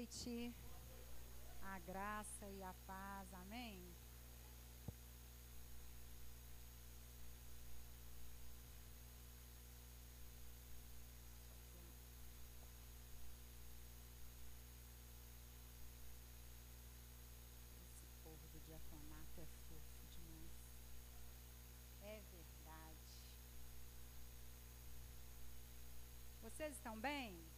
[0.00, 0.54] noite.
[1.62, 3.34] A graça e a paz.
[3.34, 3.94] Amém.
[17.84, 20.50] Esse povo do diaconato é fofo demais.
[22.00, 23.18] É verdade.
[26.40, 27.50] Vocês estão bem?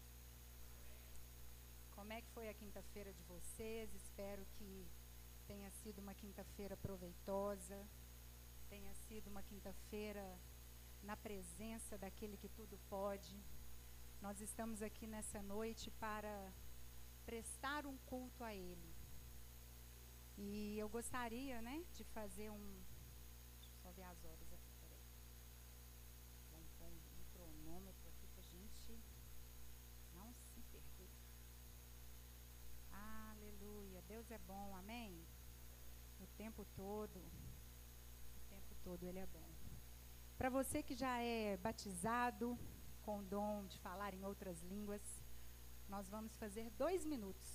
[2.12, 3.94] Como é que foi a quinta-feira de vocês?
[3.94, 4.86] Espero que
[5.46, 7.88] tenha sido uma quinta-feira proveitosa,
[8.68, 10.22] tenha sido uma quinta-feira
[11.02, 13.34] na presença daquele que tudo pode.
[14.20, 16.52] Nós estamos aqui nessa noite para
[17.24, 18.94] prestar um culto a Ele.
[20.36, 22.82] E eu gostaria, né, de fazer um.
[23.54, 25.00] Deixa eu só ver as horas aqui, peraí.
[26.50, 29.00] Vamos pôr um cronômetro aqui para a gente
[30.12, 31.08] não se perder.
[32.92, 34.02] Aleluia.
[34.22, 35.10] Deus é bom, amém?
[36.20, 37.18] O tempo todo.
[38.36, 39.48] O tempo todo Ele é bom.
[40.38, 42.56] Para você que já é batizado
[43.04, 45.02] com o dom de falar em outras línguas,
[45.88, 47.50] nós vamos fazer dois minutos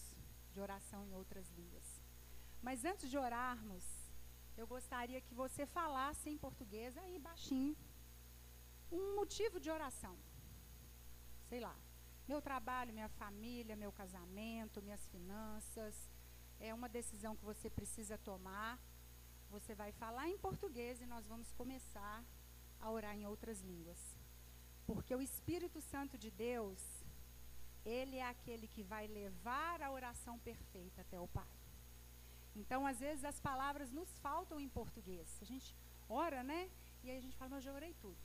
[0.51, 1.87] de oração em outras línguas.
[2.61, 3.85] Mas antes de orarmos,
[4.57, 7.77] eu gostaria que você falasse em português aí baixinho
[8.91, 10.17] um motivo de oração.
[11.47, 11.77] Sei lá,
[12.27, 15.95] meu trabalho, minha família, meu casamento, minhas finanças.
[16.59, 18.79] É uma decisão que você precisa tomar.
[19.49, 22.23] Você vai falar em português e nós vamos começar
[22.79, 23.99] a orar em outras línguas.
[24.85, 26.81] Porque o Espírito Santo de Deus,
[27.85, 31.47] ele é aquele que vai levar a oração perfeita até o Pai.
[32.55, 35.37] Então, às vezes, as palavras nos faltam em português.
[35.41, 35.75] A gente
[36.09, 36.69] ora, né?
[37.03, 38.17] E aí a gente fala, mas eu já orei tudo.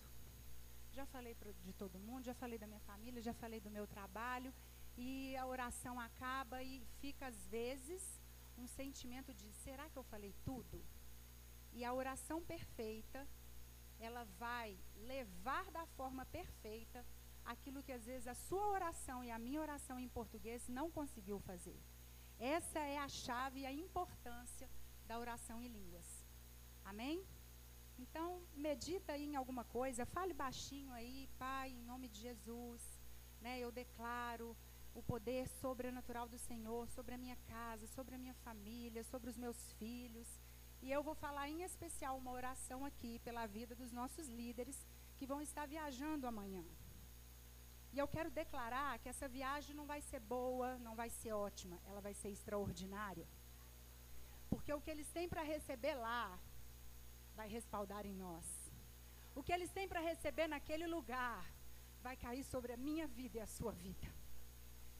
[0.92, 3.86] Já falei pro, de todo mundo, já falei da minha família, já falei do meu
[3.86, 4.52] trabalho.
[4.96, 8.21] E a oração acaba e fica, às vezes,
[8.62, 10.78] um sentimento de: será que eu falei tudo?
[11.72, 13.20] E a oração perfeita,
[13.98, 14.78] ela vai
[15.12, 17.05] levar da forma perfeita
[17.45, 21.39] aquilo que às vezes a sua oração e a minha oração em português não conseguiu
[21.40, 21.78] fazer.
[22.39, 24.68] Essa é a chave e a importância
[25.06, 26.08] da oração em línguas.
[26.84, 27.24] Amém?
[27.98, 32.83] Então, medita aí em alguma coisa, fale baixinho aí, Pai, em nome de Jesus,
[33.40, 33.58] né?
[33.61, 34.56] Eu declaro
[34.95, 39.36] o poder sobrenatural do Senhor sobre a minha casa, sobre a minha família, sobre os
[39.36, 40.29] meus filhos.
[40.83, 44.86] E eu vou falar em especial uma oração aqui pela vida dos nossos líderes
[45.17, 46.64] que vão estar viajando amanhã.
[47.92, 51.79] E eu quero declarar que essa viagem não vai ser boa, não vai ser ótima,
[51.86, 53.27] ela vai ser extraordinária.
[54.48, 56.39] Porque o que eles têm para receber lá
[57.35, 58.47] vai respaldar em nós.
[59.35, 61.45] O que eles têm para receber naquele lugar
[62.03, 64.21] vai cair sobre a minha vida e a sua vida.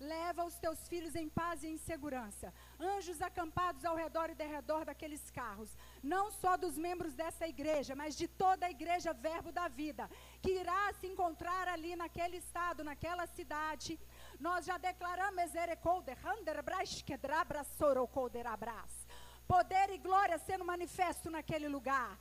[0.00, 2.54] Leva os teus filhos em paz e em segurança.
[2.78, 5.76] Anjos acampados ao redor e derredor daqueles carros.
[6.02, 10.08] Não só dos membros dessa igreja, mas de toda a igreja Verbo da Vida,
[10.40, 13.98] que irá se encontrar ali naquele estado, naquela cidade.
[14.38, 15.28] Nós já declaramos
[19.48, 22.18] poder e glória sendo manifesto naquele lugar.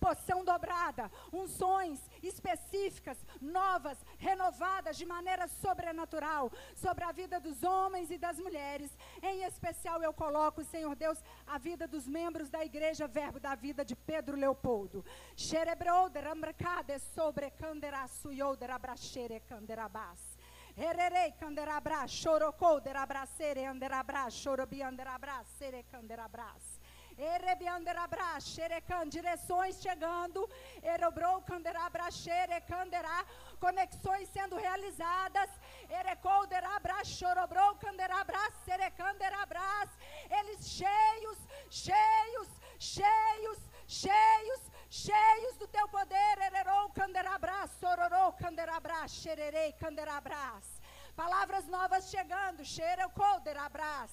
[0.00, 8.18] Poção dobrada, unções específicas, novas, renovadas de maneira sobrenatural sobre a vida dos homens e
[8.18, 8.96] das mulheres.
[9.22, 13.84] Em especial, eu coloco, Senhor Deus, a vida dos membros da igreja Verbo da Vida
[13.84, 15.04] de Pedro Leopoldo.
[15.36, 20.36] Xerebroder, ambracade, sobre canderaçu, yoder, abraxere, canderabás.
[20.76, 26.75] Hererei canderabra, chorocou, anderabra, chorobi, anderabra, sere, canderabras.
[27.18, 30.46] Erebianderabra, xerecan, direções chegando,
[30.82, 33.24] erobrou, canderabra, xerecanderá,
[33.58, 35.48] conexões sendo realizadas,
[35.88, 39.88] erecolderabra, chorobrou, canderabra, serecanderabras,
[40.30, 41.38] eles cheios,
[41.70, 42.48] cheios,
[42.78, 43.58] cheios,
[43.88, 44.60] cheios,
[44.90, 50.82] cheios do teu poder, ererou, canderabra, sororou, canderabra, xererei, canderabras,
[51.16, 54.10] palavras novas chegando, xerecolderabras,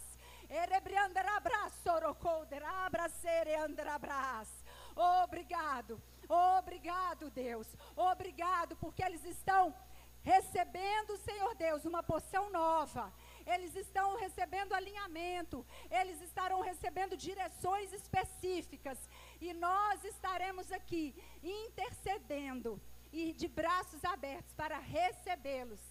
[4.96, 7.68] Obrigado, obrigado, Deus.
[7.96, 9.74] Obrigado, porque eles estão
[10.22, 13.14] recebendo, Senhor Deus, uma poção nova.
[13.46, 18.98] Eles estão recebendo alinhamento, eles estarão recebendo direções específicas.
[19.42, 21.14] E nós estaremos aqui
[21.44, 25.82] intercedendo e de braços abertos para recebê-los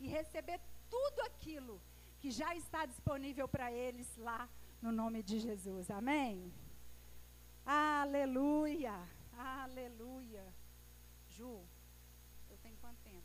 [0.00, 0.60] e receber
[0.90, 1.80] tudo aquilo
[2.18, 4.48] que já está disponível para eles lá
[4.82, 5.90] no nome de Jesus.
[5.90, 6.52] Amém?
[7.64, 9.08] Aleluia!
[9.38, 10.44] Aleluia!
[11.28, 11.64] Ju,
[12.50, 13.24] eu tenho quanto tempo?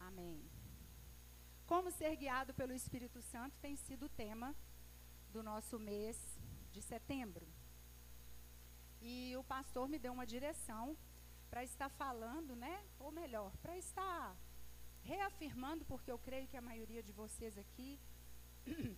[0.00, 0.42] Amém.
[1.66, 4.56] Como ser guiado pelo Espírito Santo tem sido o tema
[5.30, 6.16] do nosso mês
[6.72, 7.46] de setembro.
[9.02, 10.96] E o pastor me deu uma direção
[11.50, 12.84] para estar falando, né?
[12.98, 14.34] Ou melhor, para estar
[15.10, 17.90] reafirmando, porque eu creio que a maioria de vocês aqui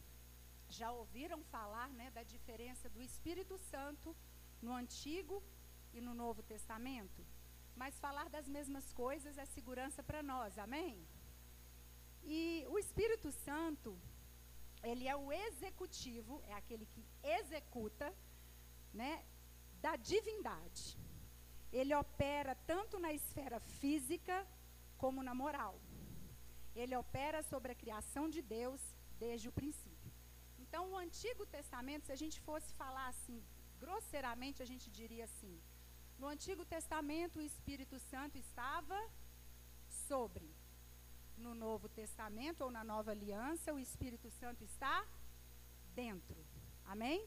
[0.78, 4.16] já ouviram falar né, da diferença do Espírito Santo
[4.66, 5.36] no Antigo
[5.96, 7.20] e no Novo Testamento.
[7.80, 10.94] Mas falar das mesmas coisas é segurança para nós, amém?
[12.24, 13.90] E o Espírito Santo,
[14.82, 17.04] ele é o executivo, é aquele que
[17.40, 18.08] executa,
[18.92, 19.12] né,
[19.80, 20.84] da divindade.
[21.72, 24.36] Ele opera tanto na esfera física
[24.96, 25.74] como na moral.
[26.82, 28.82] Ele opera sobre a criação de Deus
[29.24, 30.12] desde o princípio.
[30.64, 33.38] Então, o Antigo Testamento, se a gente fosse falar assim,
[33.82, 35.54] grosseiramente, a gente diria assim:
[36.20, 38.98] no Antigo Testamento, o Espírito Santo estava
[40.08, 40.48] sobre.
[41.44, 44.96] No Novo Testamento ou na Nova Aliança, o Espírito Santo está
[46.02, 46.40] dentro.
[46.84, 47.20] Amém?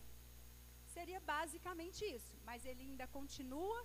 [0.96, 2.34] Seria basicamente isso.
[2.44, 3.80] Mas ele ainda continua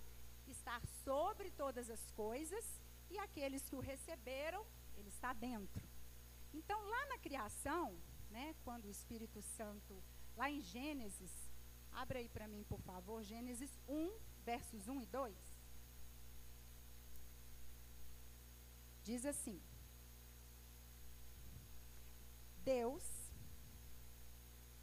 [0.45, 2.65] estar sobre todas as coisas
[3.09, 4.65] e aqueles que o receberam,
[4.97, 5.87] ele está dentro.
[6.53, 7.97] Então, lá na criação,
[8.29, 10.03] né, quando o Espírito Santo,
[10.35, 11.31] lá em Gênesis,
[11.91, 14.11] abre aí para mim, por favor, Gênesis 1,
[14.43, 15.57] versos 1 e 2.
[19.03, 19.61] Diz assim:
[22.63, 23.03] Deus,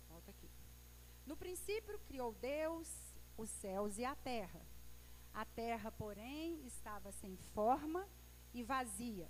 [0.09, 0.51] volta aqui.
[1.27, 2.89] No princípio criou Deus
[3.37, 4.65] os céus e a terra.
[5.33, 8.09] A terra, porém, estava sem forma
[8.55, 9.29] e vazia.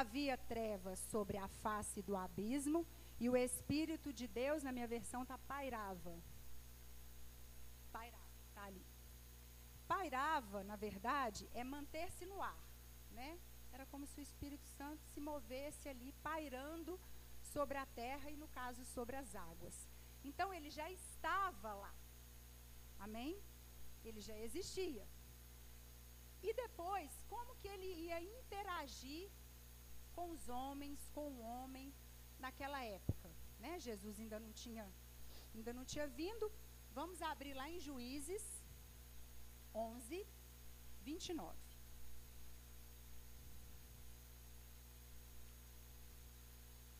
[0.00, 2.84] Havia trevas sobre a face do abismo
[3.20, 6.14] e o Espírito de Deus, na minha versão, está pairava.
[7.92, 8.84] Pairava, está ali.
[9.86, 12.58] Pairava, na verdade, é manter-se no ar.
[13.12, 13.38] Né?
[13.72, 16.98] Era como se o Espírito Santo se movesse ali, pairando
[17.52, 19.88] sobre a terra e, no caso, sobre as águas.
[20.24, 21.94] Então, ele já estava lá.
[22.98, 23.40] Amém?
[24.04, 25.06] Ele já existia.
[26.42, 29.30] E depois, como que ele ia interagir
[30.16, 31.92] com os homens, com o homem,
[32.38, 33.30] naquela época.
[33.58, 33.78] Né?
[33.80, 34.86] Jesus ainda não tinha,
[35.54, 36.50] ainda não tinha vindo.
[36.92, 38.42] Vamos abrir lá em Juízes
[39.74, 40.26] 11,
[41.02, 41.74] 29.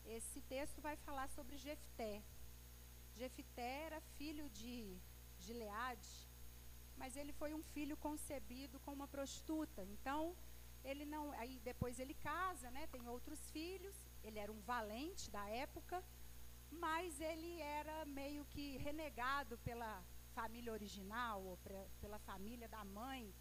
[0.05, 2.13] Esse texto vai falar sobre Jefté.
[3.15, 4.97] Jefté era filho de
[5.39, 6.13] Gileade,
[6.97, 9.83] mas ele foi um filho concebido com uma prostituta.
[9.83, 10.35] Então,
[10.85, 15.47] ele não, aí depois ele casa, né, tem outros filhos, ele era um valente da
[15.49, 16.03] época,
[16.71, 20.03] mas ele era meio que renegado pela
[20.33, 23.33] família original, ou pra, pela família da mãe,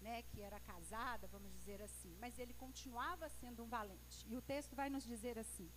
[0.00, 2.16] né, que era casada, vamos dizer assim.
[2.20, 4.26] Mas ele continuava sendo um valente.
[4.28, 5.70] E o texto vai nos dizer assim: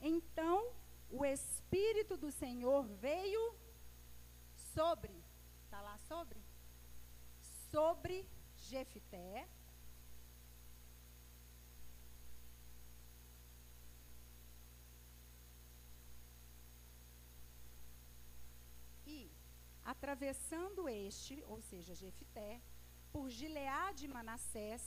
[0.00, 0.72] Então
[1.10, 3.42] o Espírito do Senhor veio
[4.74, 5.14] sobre,
[5.64, 6.40] está lá sobre?
[7.70, 9.48] Sobre Jefité,
[20.08, 22.62] Atravessando este, ou seja, Jefité,
[23.12, 24.82] por Gileade e Manassés,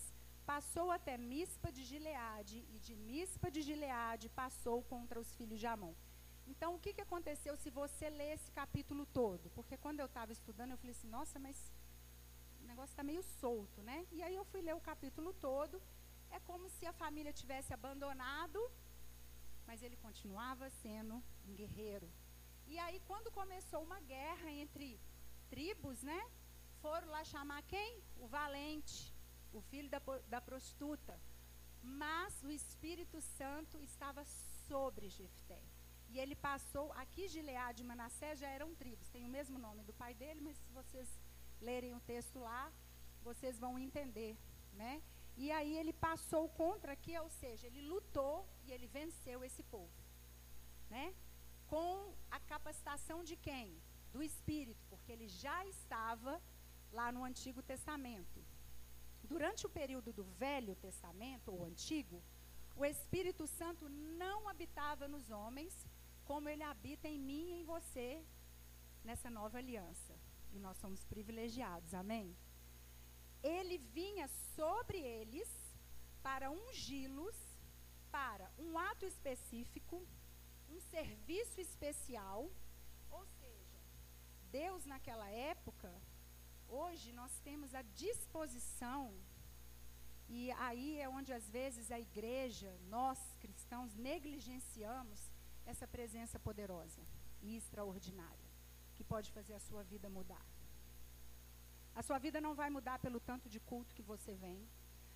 [0.48, 5.68] passou até Mispa de Gileade, e de Mispa de Gileade passou contra os filhos de
[5.68, 5.94] Amon.
[6.48, 9.52] Então, o que, que aconteceu se você ler esse capítulo todo?
[9.52, 11.72] Porque quando eu estava estudando, eu falei assim, nossa, mas
[12.64, 14.08] o negócio está meio solto, né?
[14.12, 15.80] E aí eu fui ler o capítulo todo,
[16.32, 18.60] é como se a família tivesse abandonado,
[19.68, 22.10] mas ele continuava sendo um guerreiro,
[22.72, 24.98] e aí, quando começou uma guerra entre
[25.54, 26.22] tribos, né?
[26.84, 27.92] Foram lá chamar quem?
[28.24, 28.98] O valente,
[29.58, 30.02] o filho da,
[30.34, 31.16] da prostituta.
[32.04, 34.24] Mas o Espírito Santo estava
[34.68, 35.62] sobre Jefté.
[36.10, 39.94] E ele passou, aqui Gileade e Manassés já eram tribos, tem o mesmo nome do
[40.02, 41.10] pai dele, mas se vocês
[41.70, 42.64] lerem o texto lá,
[43.28, 44.34] vocês vão entender,
[44.74, 44.94] né?
[45.38, 49.98] E aí ele passou contra aqui, ou seja, ele lutou e ele venceu esse povo,
[50.90, 51.06] né?
[51.72, 53.68] com a capacitação de quem?
[54.14, 56.42] Do Espírito, porque ele já estava
[56.92, 58.44] lá no Antigo Testamento.
[59.24, 62.22] Durante o período do Velho Testamento, ou Antigo,
[62.76, 65.74] o Espírito Santo não habitava nos homens,
[66.26, 68.24] como ele habita em mim e em você
[69.04, 70.14] nessa nova aliança.
[70.54, 72.36] E nós somos privilegiados, amém?
[73.42, 75.50] Ele vinha sobre eles
[76.22, 77.36] para ungí-los
[78.12, 80.06] para um ato específico,
[80.70, 82.52] um serviço especial.
[83.10, 83.41] Ou seja,
[84.52, 85.90] Deus naquela época,
[86.68, 89.02] hoje nós temos a disposição
[90.38, 95.20] e aí é onde às vezes a igreja, nós cristãos, negligenciamos
[95.66, 97.02] essa presença poderosa
[97.42, 98.50] e extraordinária,
[98.96, 100.46] que pode fazer a sua vida mudar.
[101.94, 104.60] A sua vida não vai mudar pelo tanto de culto que você vem.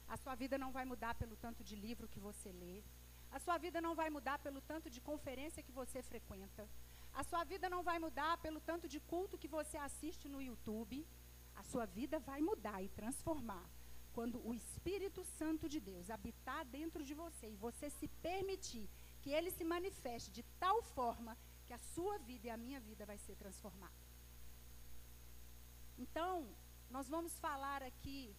[0.08, 2.84] A sua vida não vai mudar pelo tanto de livro que você lê.
[3.32, 6.68] A sua vida não vai mudar pelo tanto de conferência que você frequenta.
[7.22, 10.98] A sua vida não vai mudar pelo tanto de culto que você assiste no YouTube.
[11.62, 13.65] A sua vida vai mudar e transformar
[14.15, 18.86] quando o Espírito Santo de Deus habitar dentro de você e você se permitir
[19.22, 23.05] que ele se manifeste de tal forma que a sua vida e a minha vida
[23.12, 24.01] vai ser transformada.
[25.98, 26.31] Então,
[26.95, 28.36] nós vamos falar aqui,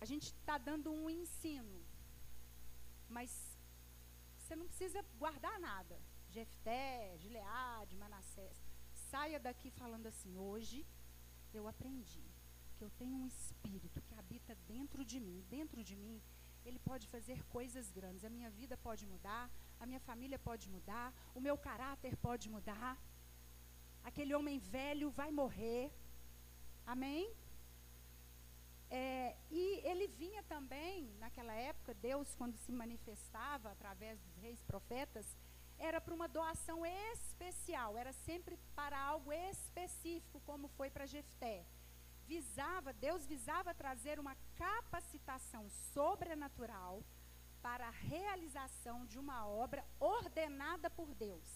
[0.00, 1.78] a gente está dando um ensino,
[3.08, 3.30] mas
[4.38, 5.96] você não precisa guardar nada.
[6.34, 8.58] Jefté, Gileade, Manassés.
[9.10, 10.86] Saia daqui falando assim, hoje
[11.52, 12.26] eu aprendi
[12.76, 15.44] que eu tenho um espírito que habita dentro de mim.
[15.56, 16.22] Dentro de mim,
[16.64, 18.24] ele pode fazer coisas grandes.
[18.24, 22.96] A minha vida pode mudar, a minha família pode mudar, o meu caráter pode mudar.
[24.04, 25.92] Aquele homem velho vai morrer.
[26.86, 27.24] Amém?
[28.90, 35.36] É, e ele vinha também, naquela época, Deus, quando se manifestava através dos reis profetas,
[35.78, 41.66] era para uma doação especial, era sempre para algo específico, como foi para Jefté
[42.28, 47.02] visava, Deus visava trazer uma capacitação sobrenatural
[47.62, 51.48] para a realização de uma obra ordenada por Deus.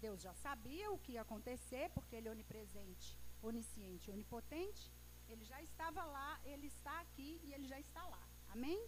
[0.00, 4.92] Deus já sabia o que ia acontecer, porque Ele é onipresente, onisciente, onipotente.
[5.28, 8.22] Ele já estava lá, Ele está aqui e Ele já está lá.
[8.48, 8.80] Amém?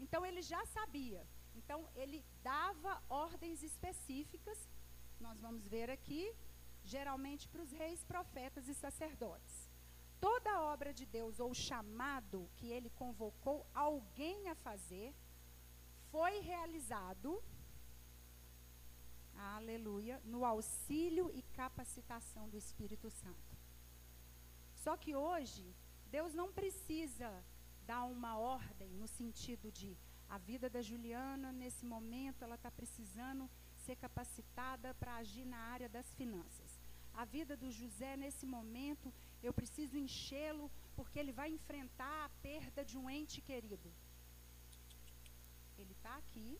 [0.00, 1.24] Então Ele já sabia.
[1.54, 4.68] Então Ele dava ordens específicas.
[5.20, 6.34] Nós vamos ver aqui,
[6.84, 9.72] geralmente para os reis, profetas e sacerdotes
[10.22, 15.12] toda obra de Deus ou chamado que ele convocou alguém a fazer
[16.12, 17.42] foi realizado,
[19.34, 23.56] aleluia, no auxílio e capacitação do Espírito Santo.
[24.76, 25.74] Só que hoje,
[26.06, 27.30] Deus não precisa
[27.84, 29.98] dar uma ordem no sentido de
[30.34, 33.50] a vida da Juliana, nesse momento, ela está precisando
[33.84, 36.70] ser capacitada para agir na área das finanças.
[37.12, 39.12] A vida do José, nesse momento,
[39.42, 43.92] eu preciso enchê-lo, porque ele vai enfrentar a perda de um ente querido.
[45.76, 46.58] Ele está aqui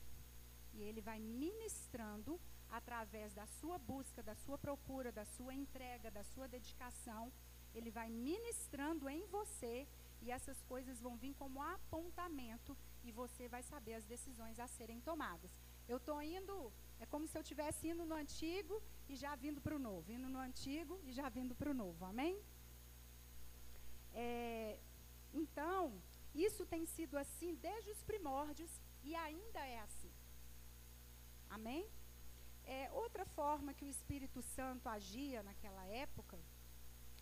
[0.75, 2.39] e ele vai ministrando
[2.69, 7.33] através da sua busca, da sua procura, da sua entrega, da sua dedicação.
[7.75, 9.89] Ele vai ministrando em você
[10.21, 15.01] e essas coisas vão vir como apontamento e você vai saber as decisões a serem
[15.01, 15.51] tomadas.
[15.89, 19.77] Eu estou indo, é como se eu estivesse indo no antigo e já vindo para
[19.77, 22.41] o novo, indo no antigo e já vindo para o novo, amém?
[24.15, 24.79] É,
[25.33, 26.01] então,
[26.35, 30.13] isso tem sido assim desde os primórdios e ainda é assim.
[31.51, 31.89] Amém?
[32.65, 36.39] É, outra forma que o Espírito Santo agia naquela época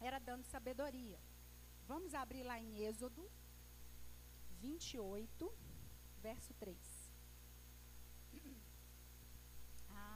[0.00, 1.18] era dando sabedoria.
[1.86, 3.30] Vamos abrir lá em Êxodo
[4.60, 5.52] 28,
[6.20, 6.76] verso 3.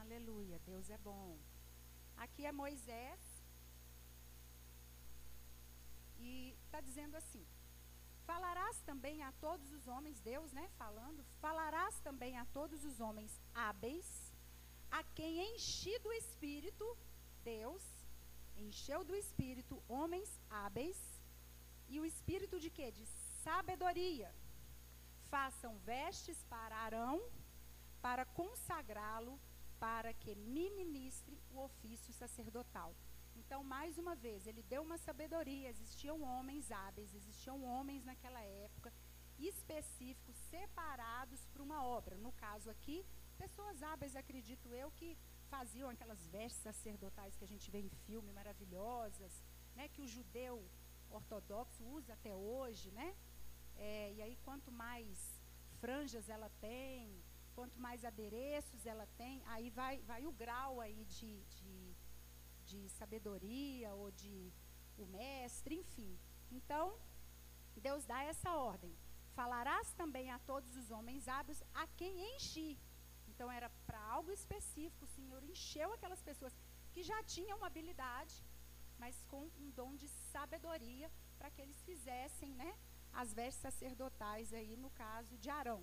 [0.00, 1.38] Aleluia, Deus é bom.
[2.16, 3.20] Aqui é Moisés
[6.18, 7.44] e está dizendo assim:
[8.24, 13.40] Falarás também a todos os homens, Deus, né, falando, falarás também a todos os homens
[13.54, 14.32] hábeis,
[14.90, 16.86] a quem enchi do Espírito,
[17.42, 17.84] Deus,
[18.56, 20.98] encheu do Espírito homens hábeis,
[21.88, 22.90] e o Espírito de quê?
[22.90, 23.04] De
[23.44, 24.34] sabedoria.
[25.34, 27.20] Façam vestes para Arão,
[28.00, 29.34] para consagrá-lo,
[29.80, 32.94] para que ministre o ofício sacerdotal.
[33.34, 35.68] Então, mais uma vez, ele deu uma sabedoria.
[35.68, 38.92] Existiam homens hábeis, existiam homens naquela época
[39.36, 42.16] específicos, separados para uma obra.
[42.16, 43.04] No caso aqui,
[43.36, 48.32] pessoas hábeis, acredito eu, que faziam aquelas vestes sacerdotais que a gente vê em filme,
[48.32, 49.42] maravilhosas,
[49.74, 50.64] né, que o judeu
[51.10, 53.16] ortodoxo usa até hoje, né?
[53.76, 55.40] É, e aí, quanto mais
[55.80, 57.22] franjas ela tem,
[57.54, 61.94] quanto mais adereços ela tem, aí vai, vai o grau aí de, de
[62.64, 64.52] de sabedoria ou de
[64.96, 66.18] o mestre, enfim.
[66.50, 66.98] Então,
[67.76, 68.94] Deus dá essa ordem.
[69.34, 72.78] Falarás também a todos os homens hábeis a quem enchi.
[73.28, 75.04] Então era para algo específico.
[75.04, 76.56] O Senhor encheu aquelas pessoas
[76.92, 78.36] que já tinham uma habilidade,
[78.98, 82.78] mas com um dom de sabedoria para que eles fizessem, né,
[83.14, 85.82] as vestes sacerdotais aí no caso de Arão.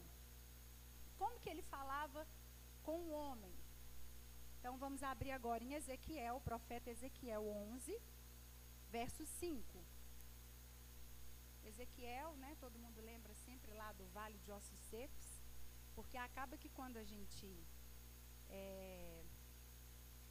[1.18, 2.28] Como que ele falava
[2.84, 3.56] com o homem?
[4.60, 8.00] Então vamos abrir agora em Ezequiel, o profeta Ezequiel 11,
[8.90, 9.84] verso 5.
[11.64, 15.42] Ezequiel, né, todo mundo lembra sempre lá do Vale de Ossos Secos,
[15.96, 17.48] porque acaba que quando a gente
[18.50, 19.24] é,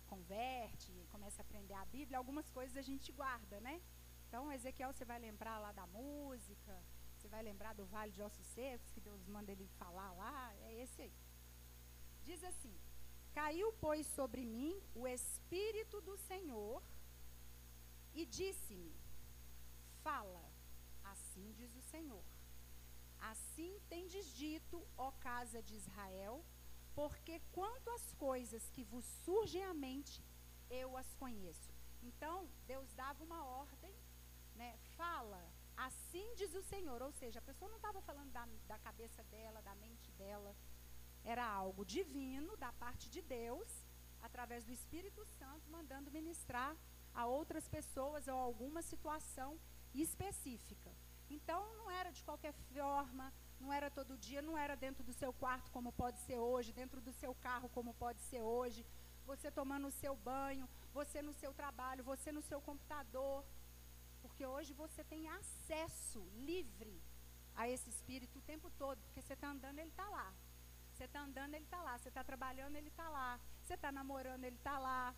[0.06, 3.80] converte, começa a aprender a Bíblia, algumas coisas a gente guarda, né?
[4.30, 6.80] Então, Ezequiel, você vai lembrar lá da música,
[7.16, 10.72] você vai lembrar do Vale de Ossos Secos, que Deus manda ele falar lá, é
[10.82, 11.12] esse aí.
[12.22, 12.72] Diz assim:
[13.34, 16.80] Caiu, pois, sobre mim o Espírito do Senhor
[18.14, 18.94] e disse-me:
[20.04, 20.44] Fala,
[21.02, 22.22] assim diz o Senhor.
[23.32, 26.44] Assim tendes dito, ó casa de Israel,
[26.94, 30.22] porque quanto às coisas que vos surgem à mente,
[30.70, 31.74] eu as conheço.
[32.00, 33.92] Então, Deus dava uma ordem,
[34.60, 34.70] né?
[35.00, 35.42] Fala,
[35.88, 37.00] assim diz o Senhor.
[37.08, 40.54] Ou seja, a pessoa não estava falando da, da cabeça dela, da mente dela,
[41.34, 43.70] era algo divino da parte de Deus,
[44.28, 46.72] através do Espírito Santo, mandando ministrar
[47.20, 49.50] a outras pessoas ou alguma situação
[50.04, 50.90] específica.
[51.36, 53.26] Então, não era de qualquer forma,
[53.62, 57.00] não era todo dia, não era dentro do seu quarto como pode ser hoje, dentro
[57.00, 58.84] do seu carro como pode ser hoje,
[59.30, 63.44] você tomando o seu banho, você no seu trabalho, você no seu computador.
[64.22, 66.94] Porque hoje você tem acesso livre
[67.54, 70.28] a esse espírito o tempo todo, porque você está andando, ele está lá.
[70.92, 71.94] Você está andando, ele está lá.
[71.98, 73.40] Você está trabalhando, ele está lá.
[73.62, 75.14] Você está namorando, ele está lá.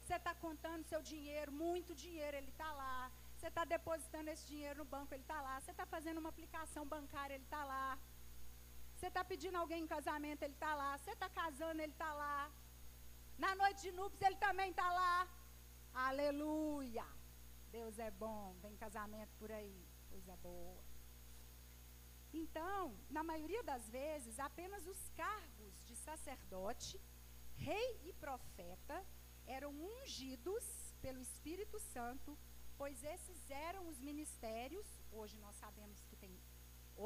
[0.00, 3.10] Você está contando seu dinheiro, muito dinheiro, ele está lá.
[3.36, 5.60] Você está depositando esse dinheiro no banco, ele está lá.
[5.60, 7.98] Você está fazendo uma aplicação bancária, ele está lá.
[8.94, 10.90] Você está pedindo alguém em casamento, ele está lá.
[10.96, 12.50] Você está casando, ele está lá.
[13.44, 15.28] Na noite de núpcias, ele também está lá.
[15.92, 17.06] Aleluia.
[17.78, 18.54] Deus é bom.
[18.62, 19.78] Vem casamento por aí.
[20.10, 20.82] Coisa boa.
[22.32, 27.00] Então, na maioria das vezes, apenas os cargos de sacerdote,
[27.54, 28.96] rei e profeta
[29.46, 30.64] eram ungidos
[31.00, 32.38] pelo Espírito Santo,
[32.76, 34.86] pois esses eram os ministérios.
[35.10, 36.34] Hoje nós sabemos que tem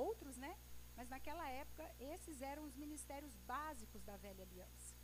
[0.05, 0.53] outros, né?
[0.97, 4.95] Mas naquela época, esses eram os ministérios básicos da velha aliança.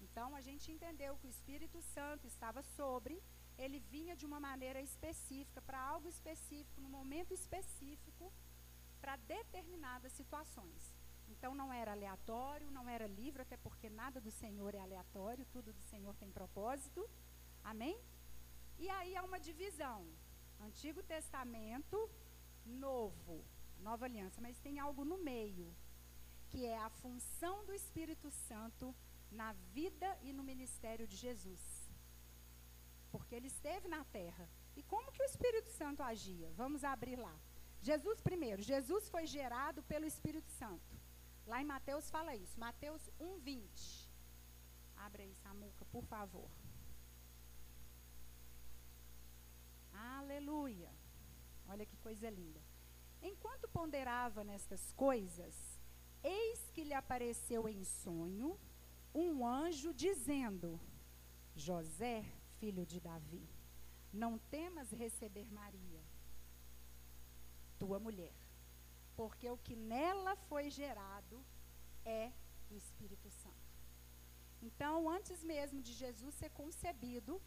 [0.00, 3.22] Então, a gente entendeu que o Espírito Santo estava sobre,
[3.58, 8.32] ele vinha de uma maneira específica, para algo específico, no momento específico
[9.00, 10.94] para determinadas situações.
[11.28, 15.72] Então não era aleatório, não era livre, até porque nada do Senhor é aleatório, tudo
[15.72, 17.08] do Senhor tem propósito.
[17.62, 18.00] Amém?
[18.78, 20.06] E aí há uma divisão.
[20.60, 22.10] Antigo Testamento,
[22.64, 23.44] Novo,
[23.78, 25.74] Nova Aliança, mas tem algo no meio,
[26.48, 28.94] que é a função do Espírito Santo
[29.30, 31.75] na vida e no ministério de Jesus.
[33.10, 34.48] Porque ele esteve na terra.
[34.76, 36.50] E como que o Espírito Santo agia?
[36.54, 37.34] Vamos abrir lá.
[37.80, 40.94] Jesus, primeiro, Jesus foi gerado pelo Espírito Santo.
[41.46, 42.58] Lá em Mateus fala isso.
[42.58, 44.08] Mateus 1,20.
[44.96, 46.50] Abre aí, Samuca, por favor.
[49.92, 50.90] Aleluia.
[51.68, 52.60] Olha que coisa linda.
[53.22, 55.54] Enquanto ponderava nestas coisas,
[56.22, 58.58] eis que lhe apareceu em sonho
[59.14, 60.80] um anjo dizendo:
[61.54, 62.24] José,
[62.60, 63.46] filho de Davi,
[64.12, 66.02] não temas receber Maria
[67.78, 68.34] tua mulher.
[69.16, 71.36] Porque o que nela foi gerado
[72.04, 72.30] é
[72.70, 73.66] o Espírito Santo.
[74.62, 77.40] Então, antes mesmo de Jesus ser concebido,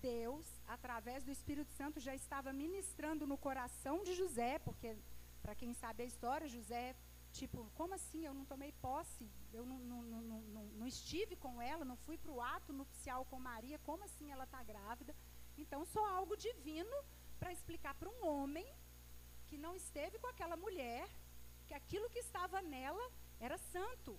[0.00, 4.96] Deus, através do Espírito Santo, já estava ministrando no coração de José, porque,
[5.42, 6.94] para quem sabe a história, José,
[7.38, 8.24] tipo, como assim?
[8.24, 12.32] Eu não tomei posse, eu não, não, não, não, estive com ela, não fui para
[12.36, 15.14] o ato nupcial com Maria, como assim ela está grávida?
[15.62, 16.96] Então, só algo divino
[17.40, 18.66] para explicar para um homem
[19.46, 21.08] que não esteve com aquela mulher,
[21.66, 23.04] que aquilo que estava nela
[23.40, 24.18] era santo.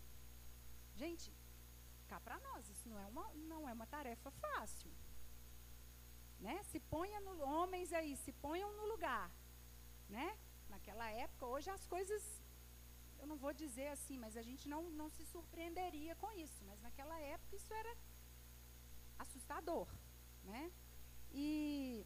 [0.95, 1.33] Gente,
[2.07, 4.91] cá para nós, isso não é uma, não é uma tarefa fácil.
[6.39, 6.61] Né?
[6.63, 9.31] Se ponha no, homens aí, se ponham no lugar.
[10.09, 10.37] Né?
[10.69, 12.23] Naquela época, hoje as coisas,
[13.19, 16.63] eu não vou dizer assim, mas a gente não, não se surpreenderia com isso.
[16.65, 17.97] Mas naquela época isso era
[19.19, 19.87] assustador.
[20.43, 20.71] Né?
[21.31, 22.05] E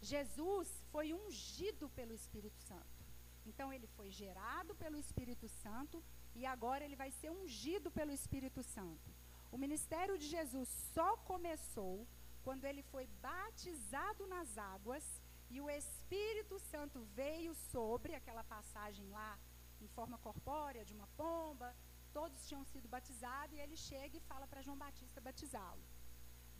[0.00, 2.98] Jesus foi ungido pelo Espírito Santo.
[3.46, 8.62] Então ele foi gerado pelo Espírito Santo e agora ele vai ser ungido pelo Espírito
[8.62, 9.10] Santo.
[9.50, 12.06] O ministério de Jesus só começou
[12.42, 15.04] quando ele foi batizado nas águas
[15.50, 19.38] e o Espírito Santo veio sobre aquela passagem lá,
[19.80, 21.68] em forma corpórea, de uma pomba,
[22.12, 25.84] todos tinham sido batizados, e ele chega e fala para João Batista batizá-lo.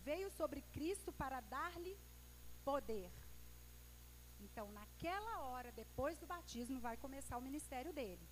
[0.09, 1.99] Veio sobre Cristo para dar-lhe
[2.65, 3.11] poder.
[4.41, 8.27] Então, naquela hora, depois do batismo, vai começar o ministério dele.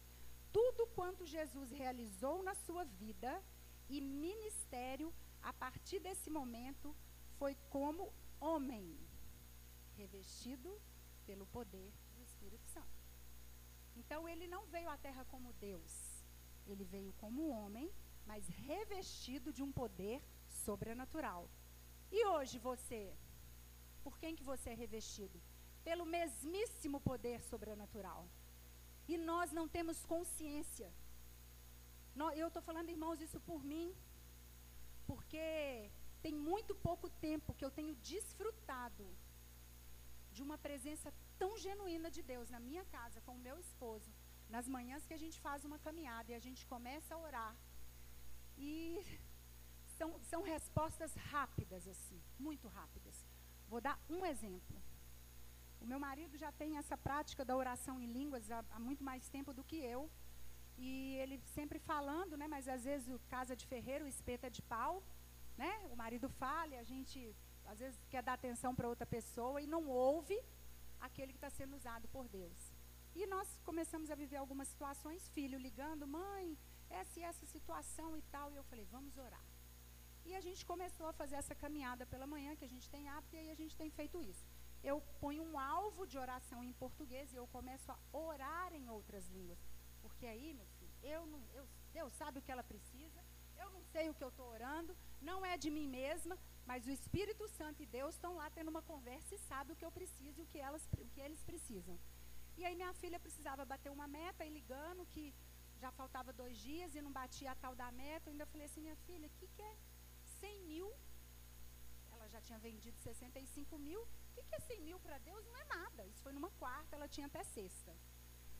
[0.52, 3.42] Tudo quanto Jesus realizou na sua vida
[3.88, 6.94] e ministério, a partir desse momento,
[7.38, 8.98] foi como homem,
[9.96, 10.70] revestido
[11.26, 12.96] pelo poder do Espírito Santo.
[14.00, 15.92] Então, ele não veio à terra como Deus,
[16.66, 17.90] ele veio como homem,
[18.30, 20.22] mas revestido de um poder
[20.64, 21.48] sobrenatural.
[22.10, 23.02] E hoje você,
[24.04, 25.40] por quem que você é revestido?
[25.88, 28.28] Pelo mesmíssimo poder sobrenatural.
[29.08, 30.92] E nós não temos consciência.
[32.34, 33.94] Eu estou falando, irmãos, isso por mim,
[35.06, 35.90] porque
[36.22, 39.06] tem muito pouco tempo que eu tenho desfrutado
[40.32, 44.10] de uma presença tão genuína de Deus na minha casa com o meu esposo,
[44.54, 47.54] nas manhãs que a gente faz uma caminhada e a gente começa a orar.
[48.56, 48.72] E
[49.98, 53.16] são, são respostas rápidas, assim, muito rápidas.
[53.68, 54.76] Vou dar um exemplo.
[55.80, 59.28] O meu marido já tem essa prática da oração em línguas há, há muito mais
[59.28, 60.10] tempo do que eu.
[60.78, 62.46] E ele sempre falando, né?
[62.46, 65.02] Mas às vezes o casa de ferreiro, espeta de pau,
[65.56, 65.72] né?
[65.92, 69.66] O marido fala e a gente às vezes quer dar atenção para outra pessoa e
[69.66, 70.38] não ouve
[71.00, 72.72] aquele que está sendo usado por Deus.
[73.14, 76.58] E nós começamos a viver algumas situações, filho ligando, mãe,
[76.90, 78.52] essa e essa situação e tal.
[78.52, 79.44] E eu falei, vamos orar.
[80.24, 83.36] E a gente começou a fazer essa caminhada pela manhã, que a gente tem hábito,
[83.36, 84.44] e aí a gente tem feito isso.
[84.82, 89.26] Eu ponho um alvo de oração em português e eu começo a orar em outras
[89.28, 89.58] línguas.
[90.02, 93.24] Porque aí, meu filho, eu não, eu, Deus sabe o que ela precisa,
[93.62, 96.38] eu não sei o que eu estou orando, não é de mim mesma,
[96.70, 99.84] mas o Espírito Santo e Deus estão lá tendo uma conversa e sabe o que
[99.88, 101.98] eu preciso e o que, elas, o que eles precisam.
[102.58, 105.24] E aí minha filha precisava bater uma meta e ligando que
[105.82, 108.28] já faltava dois dias e não batia a tal da meta.
[108.28, 109.76] Eu ainda falei assim, minha filha, o que, que é
[110.40, 110.88] 100 mil?
[112.12, 114.00] Ela já tinha vendido 65 mil.
[114.02, 115.44] O que, que é 100 mil para Deus?
[115.46, 116.06] Não é nada.
[116.06, 117.94] Isso foi numa quarta, ela tinha até sexta.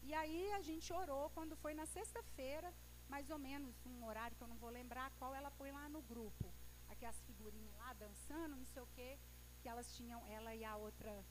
[0.03, 2.73] E aí a gente orou quando foi na sexta-feira
[3.09, 6.03] mais ou menos um horário que eu não vou lembrar qual ela põe lá no
[6.03, 6.53] grupo.
[6.89, 9.19] Aquelas figurinhas lá dançando, não sei o quê,
[9.61, 11.25] que elas tinham, ela e a outra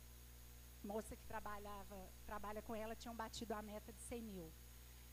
[0.83, 4.51] moça que trabalhava, trabalha com ela, tinham batido a meta de 100 mil.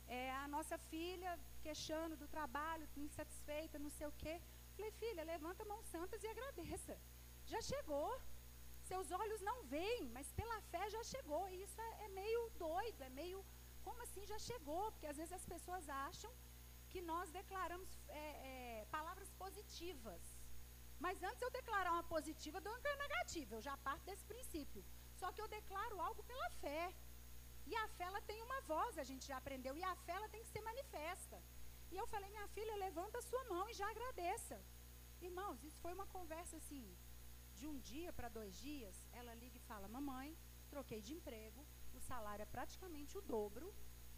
[0.06, 4.34] É, a nossa filha queixando do trabalho, insatisfeita, não sei o quê.
[4.76, 6.98] Falei, filha, levanta mãos santas e agradeça.
[7.46, 8.10] Já chegou.
[8.90, 11.48] Seus olhos não veem, mas pela fé já chegou.
[11.48, 13.44] E isso é, é meio doido, é meio.
[13.82, 14.90] Como assim já chegou?
[14.92, 16.32] Porque às vezes as pessoas acham
[16.92, 20.22] que nós declaramos é, é, palavras positivas.
[21.04, 23.54] Mas antes eu declarar uma positiva do que uma negativa.
[23.54, 24.82] Eu já parto desse princípio.
[25.20, 26.84] Só que eu declaro algo pela fé.
[27.70, 30.28] E a fé ela tem uma voz, a gente já aprendeu, e a fé ela
[30.34, 31.38] tem que ser manifesta.
[31.92, 34.58] E eu falei, minha filha, levanta a sua mão e já agradeça.
[35.28, 36.84] Irmãos, isso foi uma conversa assim,
[37.58, 38.96] de um dia para dois dias.
[39.12, 40.30] Ela liga e fala, mamãe,
[40.72, 41.60] troquei de emprego,
[41.94, 43.66] o salário é praticamente o dobro,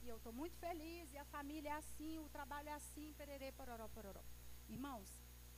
[0.05, 3.51] e eu estou muito feliz, e a família é assim, o trabalho é assim, pererê,
[3.53, 4.23] pororó, pororó.
[4.69, 5.09] Irmãos,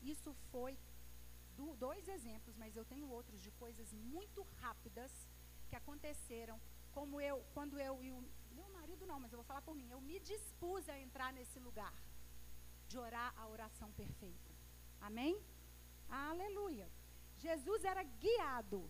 [0.02, 0.78] isso foi
[1.56, 5.12] do, dois exemplos, mas eu tenho outros de coisas muito rápidas
[5.68, 6.60] que aconteceram,
[6.92, 8.20] como eu, quando eu e o
[8.52, 11.58] meu marido não, mas eu vou falar por mim, eu me dispus a entrar nesse
[11.58, 11.94] lugar
[12.88, 14.54] de orar a oração perfeita.
[15.00, 15.42] Amém?
[16.08, 16.88] Aleluia.
[17.36, 18.88] Jesus era guiado,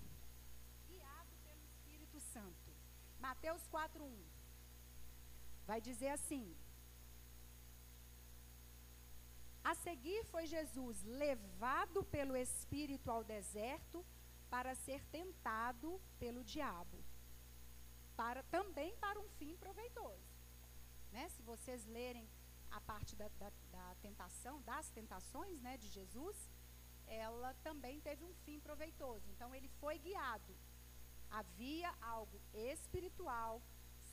[0.86, 2.70] guiado pelo Espírito Santo.
[3.18, 4.35] Mateus 4:1
[5.66, 6.56] vai dizer assim:
[9.64, 14.04] A seguir foi Jesus levado pelo Espírito ao deserto
[14.48, 16.98] para ser tentado pelo diabo,
[18.16, 20.30] para também para um fim proveitoso.
[21.10, 21.28] Né?
[21.30, 22.28] Se vocês lerem
[22.70, 26.36] a parte da, da, da tentação, das tentações né, de Jesus,
[27.06, 29.28] ela também teve um fim proveitoso.
[29.30, 30.56] Então ele foi guiado.
[31.30, 33.62] Havia algo espiritual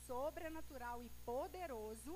[0.06, 2.14] sobrenatural e poderoso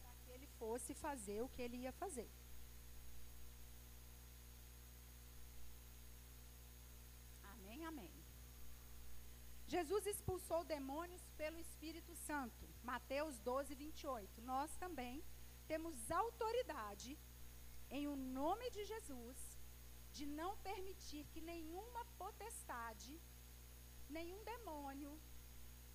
[0.00, 2.30] para que ele fosse fazer o que ele ia fazer.
[7.54, 8.14] Amém, amém.
[9.66, 12.64] Jesus expulsou demônios pelo Espírito Santo.
[12.82, 14.40] Mateus 12, 28.
[14.42, 15.24] Nós também
[15.66, 17.18] temos autoridade,
[17.90, 19.38] em o nome de Jesus,
[20.12, 23.20] de não permitir que nenhuma potestade,
[24.08, 25.20] nenhum demônio,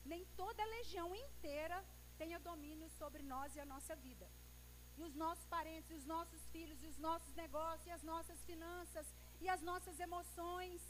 [0.05, 1.83] nem toda a legião inteira
[2.17, 4.27] tenha domínio sobre nós e a nossa vida.
[4.97, 8.43] E os nossos parentes, e os nossos filhos, e os nossos negócios, e as nossas
[8.43, 9.07] finanças,
[9.39, 10.81] e as nossas emoções,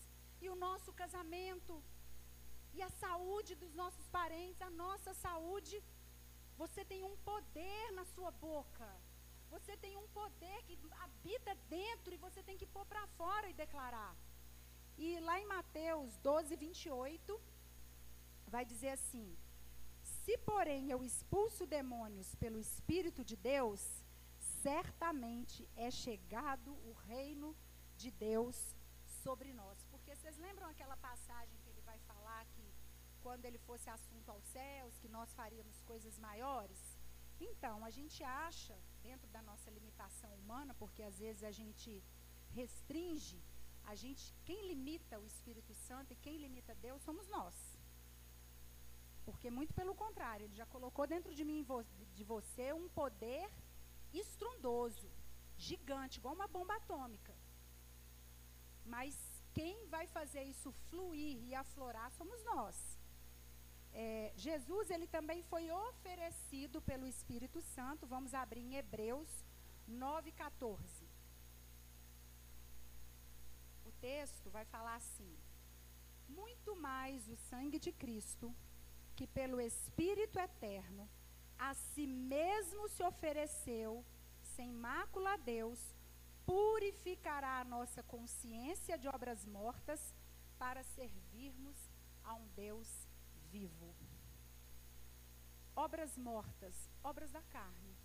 [0.42, 1.82] e o nosso casamento.
[2.74, 5.84] e a saúde dos nossos parentes, a nossa saúde.
[6.58, 8.90] Você tem um poder na sua boca.
[9.50, 13.54] Você tem um poder que habita dentro e você tem que pôr para fora e
[13.54, 14.16] declarar.
[14.98, 17.42] E lá em Mateus 12, 28,
[18.56, 19.28] vai dizer assim:
[20.02, 23.82] Se, porém, eu expulso demônios pelo Espírito de Deus,
[24.66, 27.56] certamente é chegado o reino
[27.98, 28.58] de Deus
[29.24, 29.78] sobre nós.
[29.92, 32.66] Porque vocês lembram aquela passagem que ele vai falar que
[33.22, 36.82] quando ele fosse assunto aos céus, que nós faríamos coisas maiores?
[37.40, 42.04] Então, a gente acha, dentro da nossa limitação humana, porque às vezes a gente
[42.52, 43.42] restringe,
[43.84, 47.56] a gente, quem limita o Espírito Santo e quem limita Deus somos nós.
[49.32, 51.66] Porque muito pelo contrário, ele já colocou dentro de mim
[52.14, 53.50] de você um poder
[54.14, 55.10] estrondoso,
[55.58, 57.34] gigante, igual uma bomba atômica.
[58.86, 59.16] Mas
[59.54, 62.78] quem vai fazer isso fluir e aflorar somos nós.
[63.94, 68.08] É, Jesus ele também foi oferecido pelo Espírito Santo.
[68.08, 69.30] Vamos abrir em Hebreus
[69.90, 70.80] 9,14.
[73.86, 75.38] O texto vai falar assim:
[76.28, 78.56] Muito mais o sangue de Cristo,
[79.16, 81.10] que pelo Espírito eterno
[81.58, 84.04] a si mesmo se ofereceu,
[84.42, 85.96] sem mácula a Deus,
[86.46, 90.14] purificará a nossa consciência de obras mortas
[90.58, 91.78] para servirmos
[92.24, 93.08] a um Deus
[93.52, 93.96] vivo.
[95.76, 97.96] Obras mortas, obras da carne.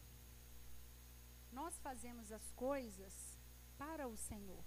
[1.50, 3.38] Nós fazemos as coisas
[3.78, 4.64] para o Senhor.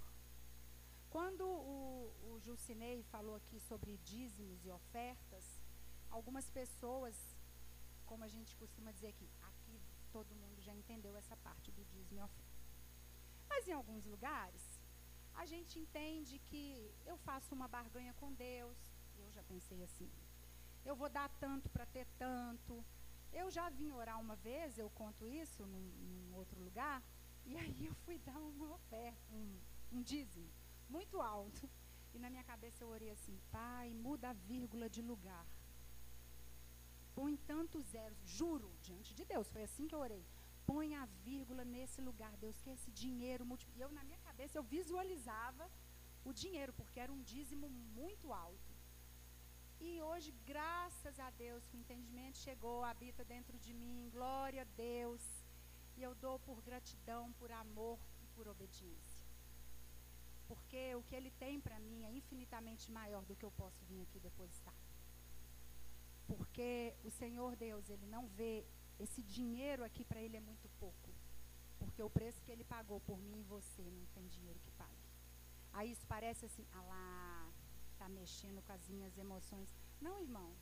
[1.10, 5.59] Quando o, o Jucinei falou aqui sobre dízimos e ofertas,
[6.10, 7.16] algumas pessoas,
[8.06, 9.80] como a gente costuma dizer aqui, aqui
[10.12, 12.30] todo mundo já entendeu essa parte do dízimo.
[13.48, 14.82] Mas em alguns lugares,
[15.34, 18.78] a gente entende que eu faço uma barganha com Deus,
[19.18, 20.10] eu já pensei assim,
[20.86, 22.84] eu vou dar tanto para ter tanto.
[23.32, 27.04] Eu já vim orar uma vez, eu conto isso num, num outro lugar,
[27.46, 29.60] e aí eu fui dar uma oferta, um,
[29.92, 30.50] um dízimo,
[30.90, 31.70] muito alto.
[32.14, 35.46] E na minha cabeça eu orei assim, pai, muda a vírgula de lugar.
[37.20, 40.26] Põe tantos zeros, juro, diante de Deus, foi assim que eu orei.
[40.66, 43.80] Põe a vírgula nesse lugar, Deus, que esse dinheiro multiplica.
[43.80, 45.70] E eu, na minha cabeça, eu visualizava
[46.24, 48.72] o dinheiro, porque era um dízimo muito alto.
[49.82, 54.72] E hoje, graças a Deus, que o entendimento chegou, habita dentro de mim, glória a
[54.78, 55.22] Deus.
[55.98, 59.28] E eu dou por gratidão, por amor e por obediência.
[60.48, 64.04] Porque o que Ele tem para mim é infinitamente maior do que eu posso vir
[64.04, 64.74] aqui depositar.
[66.60, 68.66] Porque o Senhor Deus, Ele não vê
[69.00, 71.10] esse dinheiro aqui para Ele é muito pouco.
[71.78, 75.06] Porque o preço que Ele pagou por mim e você não tem dinheiro que pague.
[75.72, 77.54] Aí isso parece assim, ah lá,
[77.94, 79.74] está mexendo com as minhas emoções.
[80.02, 80.54] Não, irmão.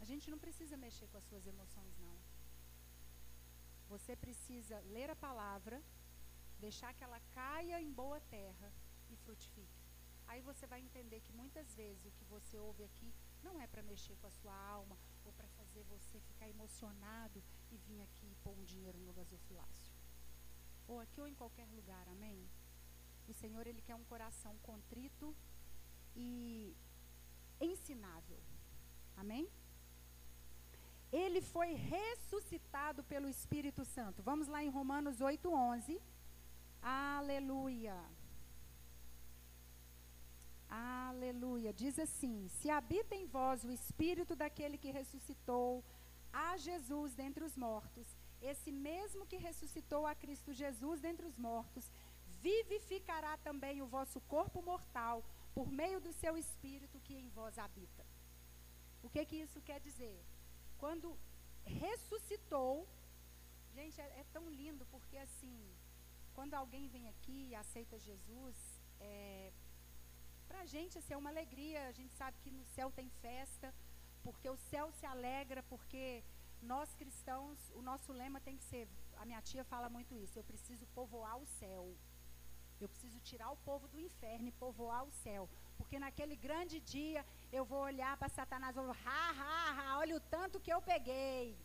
[0.00, 2.16] A gente não precisa mexer com as suas emoções, não.
[3.90, 5.82] Você precisa ler a palavra,
[6.58, 8.72] deixar que ela caia em boa terra
[9.10, 9.84] e frutifique.
[10.26, 13.12] Aí você vai entender que muitas vezes o que você ouve aqui
[13.46, 17.76] não é para mexer com a sua alma ou para fazer você ficar emocionado e
[17.86, 19.92] vir aqui e pôr um dinheiro no gasofilácio.
[20.86, 22.38] Ou aqui ou em qualquer lugar, amém?
[23.28, 25.34] O Senhor, Ele quer um coração contrito
[26.14, 26.76] e
[27.60, 28.40] ensinável.
[29.16, 29.48] Amém?
[31.12, 34.22] Ele foi ressuscitado pelo Espírito Santo.
[34.22, 36.00] Vamos lá em Romanos 8:11.
[36.82, 37.96] Aleluia.
[40.74, 41.72] Aleluia.
[41.72, 45.84] Diz assim: Se habita em vós o espírito daquele que ressuscitou
[46.32, 48.06] a Jesus dentre os mortos,
[48.42, 51.88] esse mesmo que ressuscitou a Cristo Jesus dentre os mortos,
[52.46, 58.04] vivificará também o vosso corpo mortal por meio do seu espírito que em vós habita.
[59.02, 60.18] O que que isso quer dizer?
[60.76, 61.16] Quando
[61.64, 62.88] ressuscitou,
[63.76, 65.56] gente, é, é tão lindo porque assim,
[66.34, 68.56] quando alguém vem aqui e aceita Jesus,
[68.98, 69.52] é,
[70.66, 71.88] gente assim, é uma alegria.
[71.88, 73.74] A gente sabe que no céu tem festa,
[74.22, 76.22] porque o céu se alegra, porque
[76.62, 78.88] nós cristãos, o nosso lema tem que ser.
[79.16, 80.38] A minha tia fala muito isso.
[80.38, 81.94] Eu preciso povoar o céu.
[82.80, 85.48] Eu preciso tirar o povo do inferno e povoar o céu.
[85.76, 90.16] Porque naquele grande dia eu vou olhar para Satanás e vou, ha, ha, ha, olha
[90.16, 91.56] o tanto que eu peguei.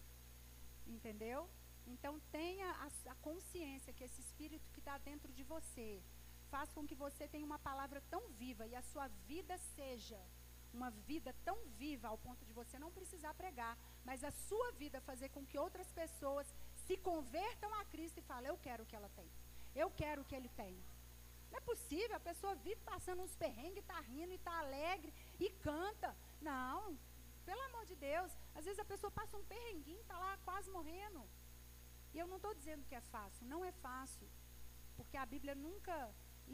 [0.86, 1.50] Entendeu?
[1.88, 6.02] Então tenha a, a consciência que esse espírito que está dentro de você
[6.54, 10.22] faz com que você tenha uma palavra tão viva e a sua vida seja
[10.78, 15.08] uma vida tão viva ao ponto de você não precisar pregar, mas a sua vida
[15.10, 16.48] fazer com que outras pessoas
[16.86, 19.30] se convertam a Cristo e falem: Eu quero o que ela tem,
[19.76, 20.76] eu quero o que ele tem.
[21.50, 25.50] Não é possível a pessoa vive passando uns perrengues, está rindo e está alegre e
[25.68, 26.16] canta.
[26.40, 26.98] Não,
[27.50, 31.22] pelo amor de Deus, às vezes a pessoa passa um perrenguinho, está lá quase morrendo.
[32.14, 34.28] E eu não estou dizendo que é fácil, não é fácil.
[34.96, 35.96] Porque a Bíblia nunca,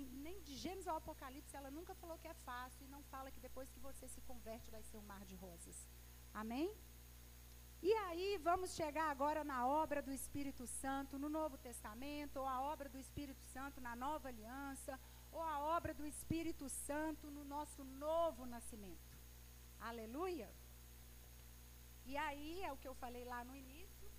[0.04, 3.40] nem de Gênesis ao Apocalipse, ela nunca falou que é fácil e não fala que
[3.40, 5.78] depois que você se converte vai ser um mar de rosas.
[6.34, 6.76] Amém?
[7.82, 12.60] E aí vamos chegar agora na obra do Espírito Santo no Novo Testamento, ou a
[12.62, 15.00] obra do Espírito Santo na Nova Aliança,
[15.32, 19.16] ou a obra do Espírito Santo no nosso novo nascimento.
[19.80, 20.50] Aleluia!
[22.06, 24.10] E aí é o que eu falei lá no início.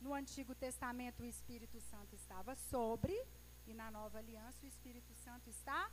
[0.00, 3.14] No Antigo Testamento o Espírito Santo estava sobre,
[3.66, 5.90] e na Nova Aliança o Espírito Santo está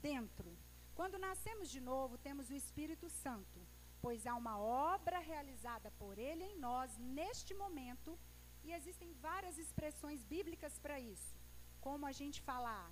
[0.00, 0.56] dentro.
[0.94, 3.60] Quando nascemos de novo, temos o Espírito Santo
[4.02, 8.18] pois há uma obra realizada por Ele em nós neste momento,
[8.64, 11.32] e existem várias expressões bíblicas para isso,
[11.80, 12.88] como a gente falar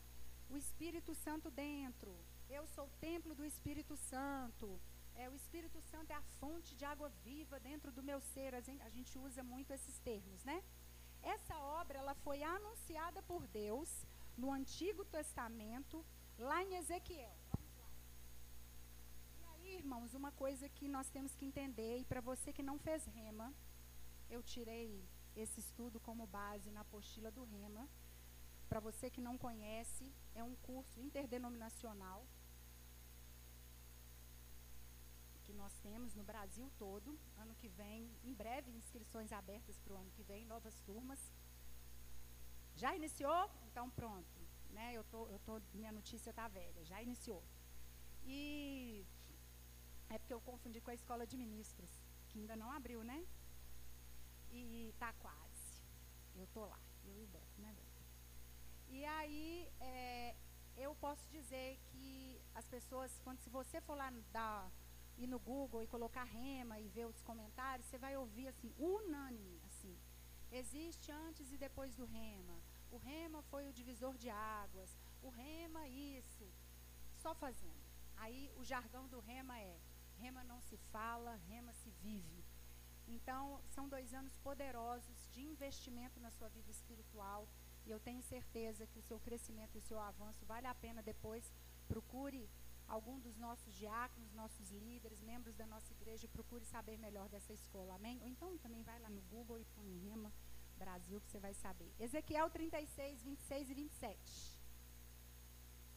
[0.49, 2.13] o Espírito Santo dentro,
[2.49, 4.81] eu sou o templo do Espírito Santo,
[5.15, 8.89] é, o Espírito Santo é a fonte de água viva dentro do meu ser, a
[8.97, 10.63] gente usa muito esses termos, né?
[11.23, 14.07] Essa obra ela foi anunciada por Deus
[14.37, 16.05] no Antigo Testamento,
[16.39, 17.37] lá em Ezequiel.
[19.63, 23.55] Irmãos, uma coisa que nós temos que entender, e para você que não fez rema,
[24.29, 25.05] eu tirei
[25.37, 27.89] esse estudo como base na apostila do rema.
[28.69, 32.27] Para você que não conhece, é um curso interdenominacional
[35.51, 37.19] que nós temos no Brasil todo.
[37.37, 41.21] Ano que vem, em breve, inscrições abertas para o ano que vem, novas turmas.
[42.77, 43.51] Já iniciou?
[43.69, 44.39] Então pronto.
[44.77, 44.87] Né?
[44.99, 47.43] Eu tô, eu tô, minha notícia está velha, já iniciou.
[48.25, 49.05] E
[50.09, 51.91] é porque eu confundi com a escola de ministros,
[52.29, 53.19] que ainda não abriu, né?
[54.53, 55.83] E está quase.
[56.37, 58.03] Eu estou lá, eu e Beto, né, Beto?
[58.89, 60.37] E aí, é,
[60.77, 64.71] eu posso dizer que as pessoas, quando se você for lá dar,
[65.25, 69.61] ir no Google e colocar rema e ver os comentários, você vai ouvir assim, unânime,
[69.67, 69.97] assim.
[70.51, 72.57] Existe antes e depois do rema.
[72.91, 74.97] O rema foi o divisor de águas.
[75.23, 76.47] O rema isso.
[77.23, 77.85] Só fazendo.
[78.17, 79.79] Aí o jargão do rema é
[80.21, 82.45] Rema não se fala, rema se vive.
[83.09, 87.49] Então, são dois anos poderosos de investimento na sua vida espiritual.
[87.87, 91.03] E eu tenho certeza que o seu crescimento e o seu avanço vale a pena
[91.03, 91.51] depois.
[91.89, 92.49] Procure
[92.95, 97.95] algum dos nossos diáconos, nossos líderes, membros da nossa igreja, procure saber melhor dessa escola.
[97.95, 98.21] Amém?
[98.23, 100.33] Ou então também vai lá no Google e põe Rema
[100.77, 101.91] Brasil que você vai saber.
[102.01, 104.61] Ezequiel 36, 26 e 27.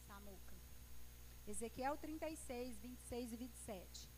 [0.06, 0.56] Samuca.
[1.46, 4.10] Ezequiel 36, 26 e 27.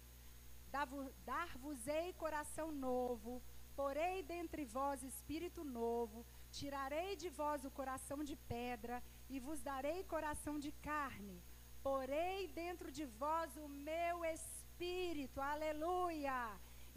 [1.25, 3.43] Dar-vos-ei coração novo,
[3.75, 10.05] porei dentre vós espírito novo, tirarei de vós o coração de pedra e vos darei
[10.05, 11.43] coração de carne.
[11.87, 16.39] Porei dentro de vós o meu espírito, aleluia,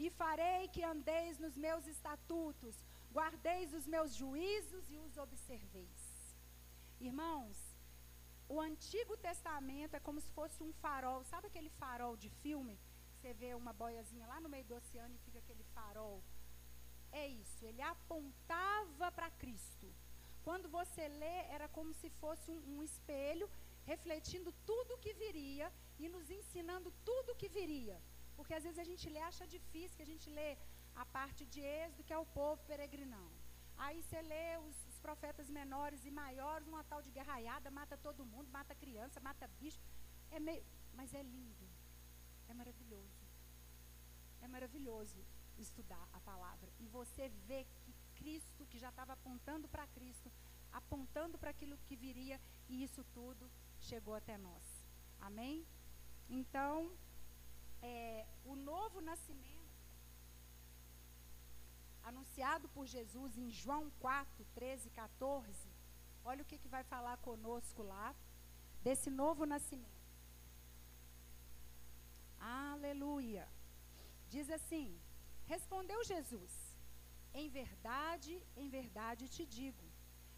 [0.04, 2.76] e farei que andeis nos meus estatutos,
[3.14, 6.02] guardeis os meus juízos e os observeis.
[7.00, 7.58] Irmãos,
[8.48, 12.76] o Antigo Testamento é como se fosse um farol, sabe aquele farol de filme?
[13.14, 16.24] você vê uma boiazinha lá no meio do oceano e fica aquele farol.
[17.12, 19.88] É isso, ele apontava para Cristo.
[20.44, 23.48] Quando você lê, era como se fosse um, um espelho
[23.92, 25.68] refletindo tudo o que viria
[26.04, 27.98] e nos ensinando tudo o que viria.
[28.38, 30.50] Porque às vezes a gente lê, acha difícil, que a gente lê
[31.02, 33.28] a parte de Êxodo, que é o povo peregrinão.
[33.86, 38.30] Aí você lê os, os profetas menores e maiores, uma tal de guerraiada, mata todo
[38.34, 39.82] mundo, mata criança, mata bicho.
[40.38, 41.68] É meio, mas é lindo.
[42.50, 43.24] É maravilhoso.
[44.42, 45.20] É maravilhoso
[45.58, 46.70] estudar a palavra.
[46.84, 50.30] E você vê que Cristo, que já estava apontando para Cristo,
[50.82, 53.50] apontando para aquilo que viria, e isso tudo
[53.80, 54.64] chegou até nós.
[55.20, 55.66] Amém?
[56.30, 56.92] Então,
[57.82, 59.60] é, o novo nascimento,
[62.04, 65.70] anunciado por Jesus em João 4, 13 e 14,
[66.24, 68.16] olha o que, que vai falar conosco lá,
[68.82, 70.00] desse novo nascimento.
[72.40, 73.48] Aleluia.
[74.30, 74.98] Diz assim:
[75.46, 76.52] Respondeu Jesus:
[77.34, 79.86] Em verdade, em verdade te digo: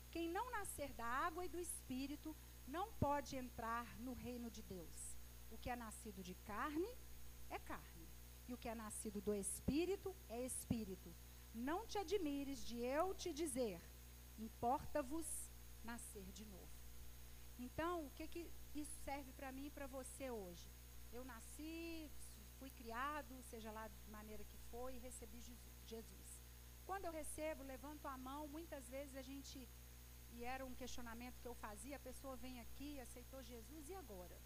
[0.09, 2.36] quem não nascer da água e do espírito
[2.76, 4.97] não pode entrar no reino de Deus.
[5.53, 6.91] O que é nascido de carne
[7.49, 8.07] é carne,
[8.47, 11.09] e o que é nascido do espírito é espírito.
[11.53, 13.82] Não te admires de eu te dizer:
[14.47, 15.28] importa-vos
[15.91, 16.78] nascer de novo.
[17.65, 18.43] Então, o que, que
[18.74, 20.67] isso serve para mim e para você hoje?
[21.11, 22.09] Eu nasci,
[22.57, 25.39] fui criado, seja lá de maneira que foi, e recebi
[25.86, 26.30] Jesus.
[26.86, 29.57] Quando eu recebo, levanto a mão, muitas vezes a gente
[30.34, 34.38] e era um questionamento que eu fazia, a pessoa vem aqui, aceitou Jesus e agora?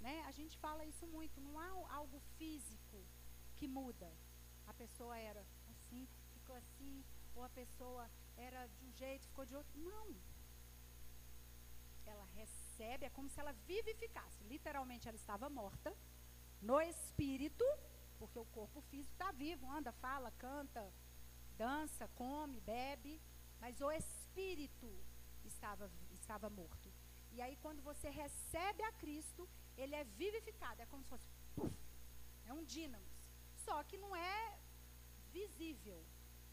[0.00, 0.22] Né?
[0.26, 2.98] A gente fala isso muito, não há algo físico
[3.56, 4.10] que muda.
[4.66, 7.04] A pessoa era assim, ficou assim,
[7.34, 9.78] ou a pessoa era de um jeito, ficou de outro.
[9.78, 10.14] Não.
[12.04, 14.42] Ela recebe, é como se ela vivificasse.
[14.44, 15.96] Literalmente ela estava morta
[16.60, 17.64] no espírito,
[18.18, 20.92] porque o corpo físico está vivo, anda, fala, canta,
[21.56, 23.20] dança, come, bebe,
[23.60, 24.23] mas o espírito
[25.44, 26.92] estava, estava morto.
[27.32, 31.76] E aí, quando você recebe a Cristo, ele é vivificado, é como se fosse, puff,
[32.46, 33.04] é um dínamo.
[33.64, 34.58] Só que não é
[35.32, 36.04] visível,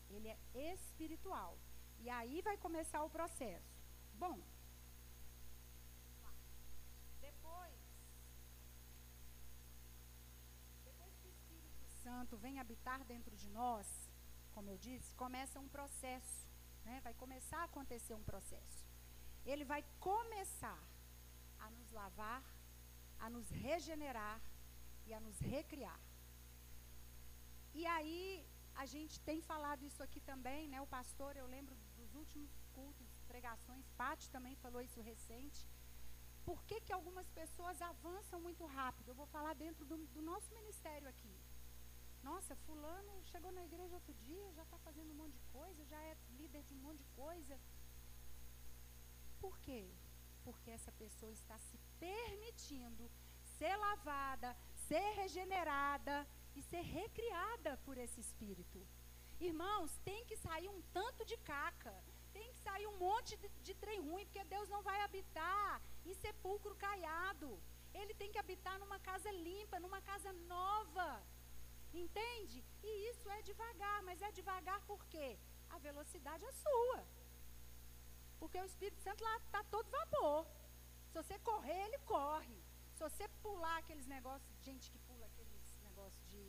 [0.09, 0.37] ele é
[0.73, 1.57] espiritual.
[1.99, 3.75] E aí vai começar o processo.
[4.13, 4.39] Bom,
[7.19, 7.79] depois,
[10.83, 13.87] depois que o Espírito Santo vem habitar dentro de nós,
[14.51, 16.50] como eu disse, começa um processo,
[16.85, 16.99] né?
[17.03, 18.85] vai começar a acontecer um processo.
[19.45, 20.81] Ele vai começar
[21.59, 22.43] a nos lavar,
[23.19, 24.41] a nos regenerar
[25.05, 25.99] e a nos recriar.
[27.73, 30.81] E aí, a gente tem falado isso aqui também, né?
[30.81, 35.67] O pastor, eu lembro dos últimos cultos, pregações, Pati também falou isso recente.
[36.43, 39.09] Por que, que algumas pessoas avançam muito rápido?
[39.09, 41.35] Eu vou falar dentro do, do nosso ministério aqui.
[42.23, 45.99] Nossa, fulano chegou na igreja outro dia, já está fazendo um monte de coisa, já
[46.01, 47.59] é líder de um monte de coisa.
[49.39, 49.89] Por quê?
[50.43, 53.09] Porque essa pessoa está se permitindo
[53.57, 54.55] ser lavada,
[54.87, 58.79] ser regenerada e ser recriada por esse espírito.
[59.39, 61.93] Irmãos, tem que sair um tanto de caca,
[62.31, 66.13] tem que sair um monte de, de trem ruim, porque Deus não vai habitar em
[66.13, 67.59] sepulcro caiado.
[67.93, 71.23] Ele tem que habitar numa casa limpa, numa casa nova.
[71.93, 72.63] Entende?
[72.83, 75.37] E isso é devagar, mas é devagar por quê?
[75.69, 77.05] A velocidade é sua.
[78.39, 80.47] Porque o Espírito Santo lá está todo vapor.
[81.09, 82.57] Se você correr, ele corre.
[82.93, 86.43] Se você pular aqueles negócios, gente que pula aqueles negócios de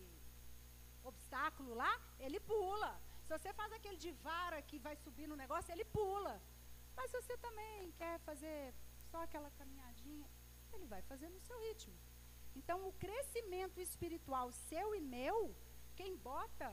[1.03, 3.01] obstáculo lá, ele pula.
[3.24, 6.40] Se você faz aquele de vara que vai subir no negócio, ele pula.
[6.97, 8.74] Mas se você também quer fazer
[9.11, 10.28] só aquela caminhadinha,
[10.72, 11.95] ele vai fazer no seu ritmo.
[12.55, 15.55] Então, o crescimento espiritual seu e meu,
[15.94, 16.70] quem bota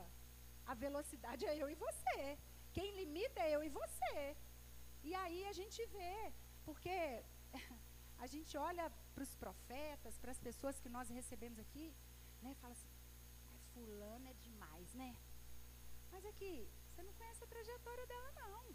[0.66, 2.38] a velocidade é eu e você.
[2.72, 4.36] Quem limita é eu e você.
[5.02, 6.32] E aí a gente vê,
[6.64, 7.24] porque
[8.18, 11.86] a gente olha para os profetas, para as pessoas que nós recebemos aqui,
[12.42, 12.88] né, fala assim,
[13.72, 15.16] fulano é demais, né?
[16.10, 18.74] Mas aqui, você não conhece a trajetória dela, não.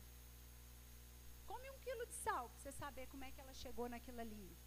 [1.45, 4.57] Come um quilo de sal para você saber como é que ela chegou naquilo ali.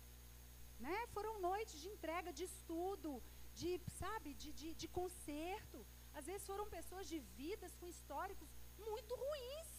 [0.87, 0.97] Né?
[1.14, 3.22] Foram noites de entrega, de estudo,
[3.61, 3.70] de,
[4.03, 5.79] sabe, de, de, de conserto.
[6.18, 8.51] Às vezes foram pessoas de vidas com históricos
[8.89, 9.70] muito ruins,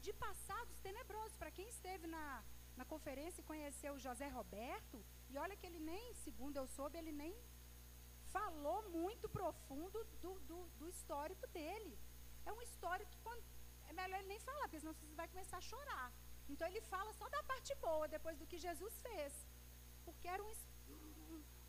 [0.00, 1.36] de passados tenebrosos.
[1.36, 2.26] Para quem esteve na,
[2.76, 6.98] na conferência e conheceu o José Roberto, e olha que ele nem, segundo eu soube,
[6.98, 7.34] ele nem
[8.36, 11.98] falou muito profundo do, do, do histórico dele.
[12.44, 13.42] É um histórico que quando,
[13.88, 16.08] é melhor ele nem falar, porque senão você vai começar a chorar.
[16.52, 19.32] Então ele fala só da parte boa, depois do que Jesus fez.
[20.06, 20.54] Porque era um,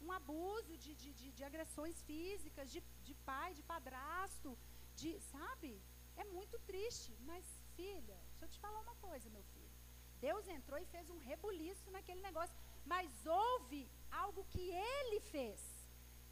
[0.01, 4.57] um, abuso de, de, de, de, agressões físicas, de, de pai, de padrasto,
[4.95, 5.81] de, sabe?
[6.15, 7.15] É muito triste.
[7.29, 9.73] Mas, filha, deixa eu te falar uma coisa, meu filho.
[10.19, 12.55] Deus entrou e fez um rebuliço naquele negócio.
[12.85, 15.75] Mas houve algo que ele fez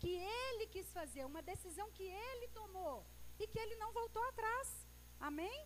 [0.04, 0.14] que
[0.46, 3.06] ele quis fazer, uma decisão que ele tomou
[3.40, 4.86] e que ele não voltou atrás.
[5.18, 5.60] Amém?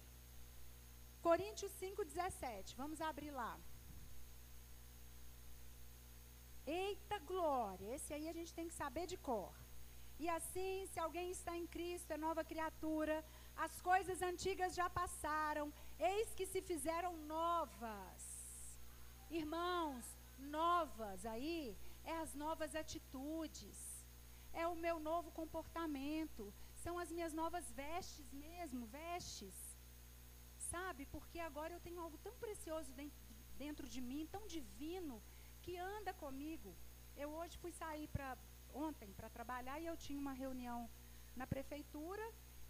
[1.28, 2.76] Coríntios 5,17.
[2.76, 3.60] Vamos abrir lá.
[6.68, 7.94] Eita glória!
[7.96, 9.54] Esse aí a gente tem que saber de cor.
[10.20, 13.24] E assim, se alguém está em Cristo, é nova criatura,
[13.56, 18.24] as coisas antigas já passaram, eis que se fizeram novas.
[19.30, 20.06] Irmãos,
[20.40, 23.98] novas aí é as novas atitudes
[24.62, 26.44] é o meu novo comportamento,
[26.84, 29.56] são as minhas novas vestes mesmo, vestes.
[30.72, 31.06] Sabe?
[31.06, 32.92] Porque agora eu tenho algo tão precioso
[33.58, 35.22] dentro, de mim, tão divino,
[35.68, 36.70] que anda comigo.
[37.24, 38.30] Eu hoje fui sair para
[38.86, 40.80] ontem para trabalhar e eu tinha uma reunião
[41.36, 42.26] na prefeitura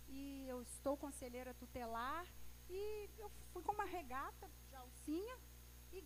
[0.08, 0.22] e
[0.54, 2.26] eu estou conselheira tutelar
[2.78, 2.82] e
[3.24, 5.36] eu fui com uma regata de alcinha
[5.96, 6.02] e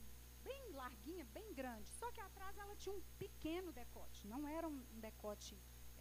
[0.48, 1.89] bem larguinha, bem grande.
[2.00, 5.58] Só que atrás ela tinha um pequeno decote, não era um decote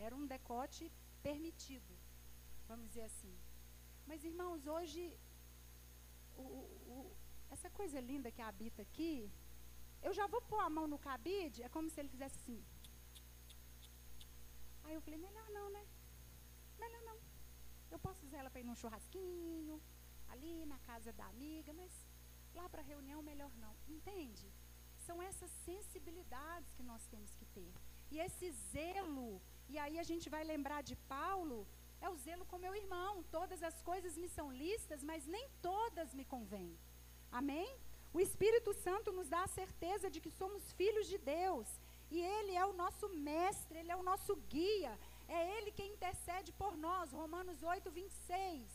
[0.06, 0.90] era um decote
[1.22, 1.94] permitido,
[2.66, 3.34] vamos dizer assim.
[4.06, 5.02] Mas, irmãos, hoje,
[6.36, 6.46] o,
[6.94, 7.16] o,
[7.50, 9.30] essa coisa linda que habita aqui,
[10.02, 12.60] eu já vou pôr a mão no cabide, é como se ele fizesse assim.
[14.84, 15.82] Aí eu falei, melhor não, né?
[16.78, 17.18] Melhor não.
[17.90, 19.76] Eu posso usar ela para ir num churrasquinho,
[20.32, 21.92] ali na casa da amiga, mas
[22.54, 23.74] lá para reunião, melhor não.
[23.96, 24.48] Entende?
[25.06, 27.72] São essas sensibilidades que nós temos que ter.
[28.10, 31.58] E esse zelo, e aí a gente vai lembrar de Paulo,
[32.00, 33.22] é o zelo com meu irmão.
[33.36, 36.70] Todas as coisas me são listas, mas nem todas me convêm.
[37.30, 37.70] Amém?
[38.12, 41.68] O Espírito Santo nos dá a certeza de que somos filhos de Deus.
[42.10, 44.98] E Ele é o nosso mestre, Ele é o nosso guia.
[45.28, 47.12] É Ele quem intercede por nós.
[47.12, 48.68] Romanos 8, 26.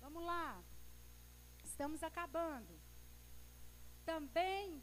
[0.00, 0.62] Vamos lá.
[1.64, 2.72] Estamos acabando.
[4.04, 4.82] Também,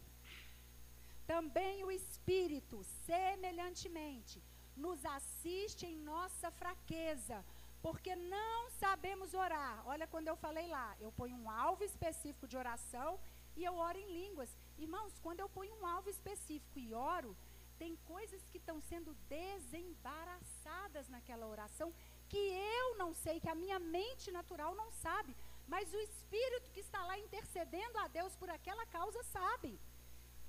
[1.25, 4.43] também o Espírito, semelhantemente,
[4.75, 7.43] nos assiste em nossa fraqueza,
[7.87, 9.75] porque não sabemos orar.
[9.91, 13.17] Olha, quando eu falei lá, eu ponho um alvo específico de oração
[13.55, 14.49] e eu oro em línguas.
[14.77, 17.31] Irmãos, quando eu ponho um alvo específico e oro,
[17.81, 21.93] tem coisas que estão sendo desembaraçadas naquela oração
[22.27, 22.43] que
[22.77, 25.33] eu não sei, que a minha mente natural não sabe,
[25.65, 29.79] mas o Espírito que está lá intercedendo a Deus por aquela causa sabe.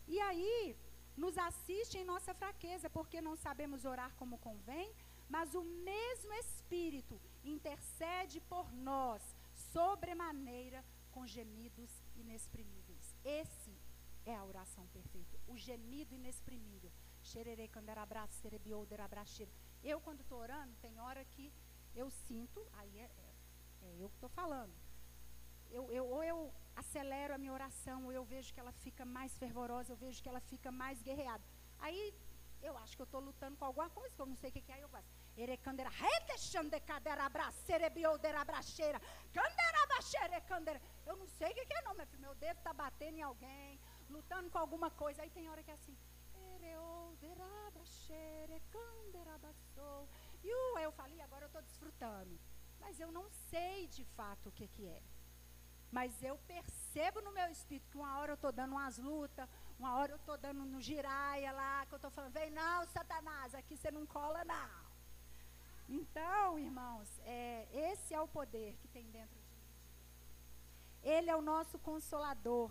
[0.08, 0.76] E aí,
[1.16, 4.92] nos assiste em nossa fraqueza, porque não sabemos orar como convém,
[5.28, 9.22] mas o mesmo Espírito intercede por nós,
[9.72, 13.14] sobremaneira, com gemidos inexprimíveis.
[13.24, 13.76] Esse
[14.24, 16.92] é a oração perfeita, o gemido inexprimível.
[19.82, 21.52] Eu, quando estou orando, tem hora que
[21.94, 23.34] eu sinto, aí é, é,
[23.82, 24.72] é eu que estou falando.
[25.70, 29.36] Eu, eu, ou eu acelero a minha oração, ou eu vejo que ela fica mais
[29.36, 31.44] fervorosa, eu vejo que ela fica mais guerreada.
[31.78, 32.14] Aí
[32.62, 34.60] eu acho que eu estou lutando com alguma coisa, que eu não sei o que,
[34.60, 35.08] que é, aí eu faço.
[41.06, 42.22] Eu não sei o que, que é, não, meu filho.
[42.22, 43.80] Meu dedo está batendo em alguém,
[44.10, 45.22] lutando com alguma coisa.
[45.22, 45.96] Aí tem hora que é assim.
[50.42, 52.38] E aí eu falei, agora eu estou desfrutando.
[52.80, 55.02] Mas eu não sei de fato o que, que é.
[55.90, 59.94] Mas eu percebo no meu espírito que uma hora eu estou dando umas lutas, uma
[59.96, 63.76] hora eu estou dando no giraia lá, que eu estou falando, vem não, Satanás, aqui
[63.76, 64.87] você não cola não.
[65.88, 69.68] Então, irmãos, é, esse é o poder que tem dentro de mim.
[71.02, 72.70] Ele é o nosso consolador.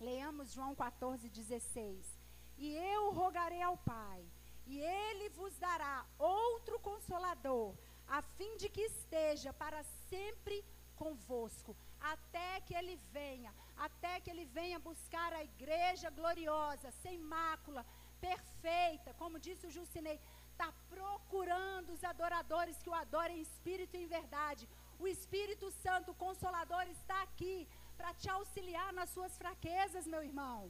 [0.00, 2.18] Leamos João 14, 16.
[2.56, 4.24] E eu rogarei ao Pai,
[4.66, 7.74] e ele vos dará outro consolador,
[8.08, 10.64] a fim de que esteja para sempre
[10.96, 17.84] convosco até que ele venha, até que ele venha buscar a igreja gloriosa, sem mácula,
[18.20, 20.20] perfeita, como disse o Jucinei,
[20.56, 24.64] está procurando os adoradores que o adorem em espírito e em verdade.
[25.02, 27.56] O Espírito Santo, o Consolador, está aqui
[27.98, 30.60] para te auxiliar nas suas fraquezas, meu irmão.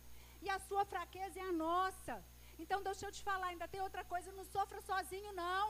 [0.45, 2.15] E a sua fraqueza é a nossa.
[2.63, 5.67] Então, deixa eu te falar, ainda tem outra coisa, não sofra sozinho, não.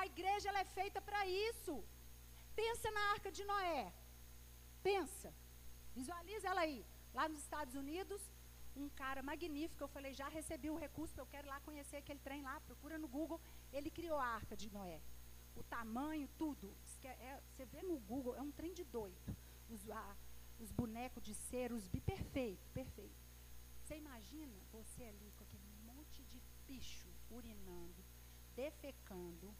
[0.00, 1.74] A igreja é feita para isso.
[2.60, 3.82] Pensa na arca de Noé.
[4.88, 5.30] Pensa.
[5.98, 6.80] Visualiza ela aí.
[7.18, 8.20] Lá nos Estados Unidos,
[8.76, 9.82] um cara magnífico.
[9.82, 12.60] Eu falei, já recebi o recurso, eu quero lá conhecer aquele trem lá.
[12.60, 13.40] Procura no Google.
[13.72, 15.00] Ele criou a arca de Noé.
[15.54, 16.74] O tamanho, tudo.
[17.02, 19.36] É, é, você vê no Google, é um trem de doido.
[19.68, 19.82] Os,
[20.58, 23.24] os bonecos de cera, os bi, perfeito, perfeito.
[23.82, 28.04] Você imagina você ali com aquele monte de bicho urinando,
[28.54, 29.54] defecando,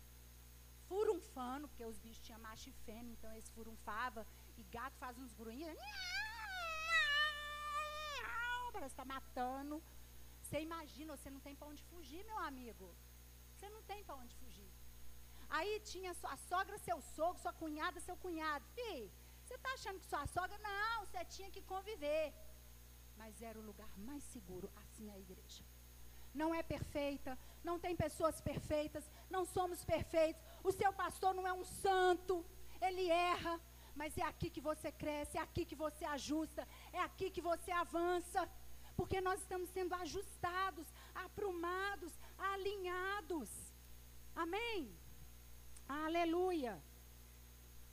[0.88, 4.24] furunfando, porque os bichos tinham macho e fêmea, então eles furunfavam
[4.56, 5.78] e gato faz uns grunhidos.
[8.74, 9.76] Parece que está matando.
[10.42, 12.86] Você imagina, você não tem para onde fugir, meu amigo.
[13.52, 14.70] Você não tem para onde fugir.
[15.56, 18.64] Aí tinha a sogra, seu sogro, sua cunhada, seu cunhado.
[18.76, 19.02] Fih,
[19.44, 20.58] você está achando que sua sogra?
[20.70, 22.26] Não, você tinha que conviver.
[23.20, 25.64] Mas era o lugar mais seguro, assim a igreja.
[26.40, 27.32] Não é perfeita,
[27.68, 30.42] não tem pessoas perfeitas, não somos perfeitos.
[30.68, 32.44] O seu pastor não é um santo,
[32.86, 33.54] ele erra,
[33.94, 37.70] mas é aqui que você cresce, é aqui que você ajusta, é aqui que você
[37.70, 38.42] avança.
[38.96, 43.48] Porque nós estamos sendo ajustados, aprumados, alinhados.
[44.34, 44.94] Amém?
[45.88, 46.82] Aleluia.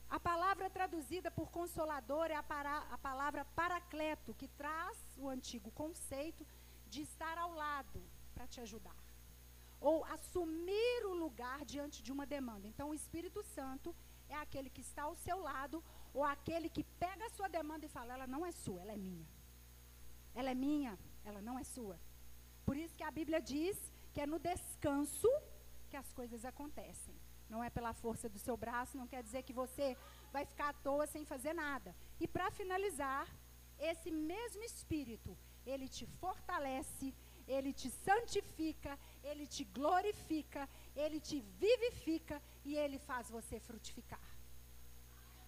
[0.08, 5.70] A palavra traduzida por consolador é a, para, a palavra paracleto, que traz o antigo
[5.70, 6.46] conceito
[6.88, 8.02] de estar ao lado
[8.34, 9.02] para te ajudar.
[9.80, 12.68] Ou assumir o lugar diante de uma demanda.
[12.68, 13.94] Então, o Espírito Santo,
[14.28, 15.82] é aquele que está ao seu lado
[16.14, 18.96] ou aquele que pega a sua demanda e fala: ela não é sua, ela é
[18.96, 19.26] minha.
[20.34, 21.98] Ela é minha, ela não é sua.
[22.64, 23.76] Por isso que a Bíblia diz
[24.12, 25.30] que é no descanso
[25.90, 27.14] que as coisas acontecem.
[27.48, 29.96] Não é pela força do seu braço, não quer dizer que você
[30.32, 31.94] vai ficar à toa sem fazer nada.
[32.18, 33.28] E para finalizar,
[33.78, 37.14] esse mesmo Espírito, ele te fortalece,
[37.46, 44.28] ele te santifica, ele te glorifica, ele te vivifica e ele faz você frutificar.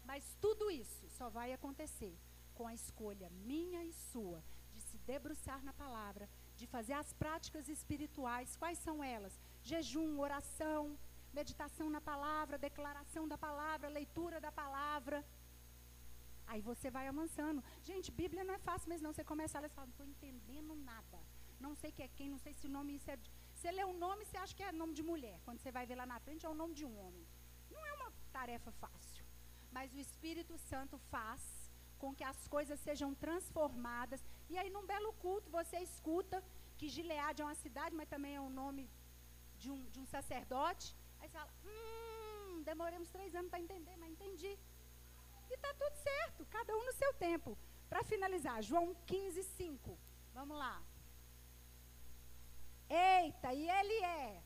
[0.04, 2.14] Mas tudo isso só vai acontecer
[2.54, 4.42] com a escolha minha e sua
[5.12, 6.28] debruçar na palavra,
[6.58, 8.56] de fazer as práticas espirituais.
[8.62, 9.38] Quais são elas?
[9.62, 10.82] Jejum, oração,
[11.32, 15.18] meditação na palavra, declaração da palavra, leitura da palavra.
[16.46, 17.62] Aí você vai avançando.
[17.82, 19.14] Gente, Bíblia não é fácil mesmo, não.
[19.14, 21.18] Você começa a ler e fala, não estou entendendo nada.
[21.64, 23.18] Não sei quem é quem, não sei se o nome isso é.
[23.54, 25.36] Você lê um nome, você acha que é nome de mulher.
[25.44, 27.26] Quando você vai ver lá na frente, é o nome de um homem.
[27.70, 29.24] Não é uma tarefa fácil.
[29.76, 31.42] Mas o Espírito Santo faz
[31.98, 34.22] com que as coisas sejam transformadas.
[34.52, 36.42] E aí, num belo culto, você escuta
[36.78, 38.84] que Gileade é uma cidade, mas também é o nome
[39.58, 40.96] de um, de um sacerdote.
[41.20, 44.52] Aí você fala, hum, demoramos três anos para entender, mas entendi.
[45.50, 47.56] E está tudo certo, cada um no seu tempo.
[47.88, 49.98] Para finalizar, João 15, 5.
[50.32, 50.82] Vamos lá.
[52.88, 54.42] Eita, e ele é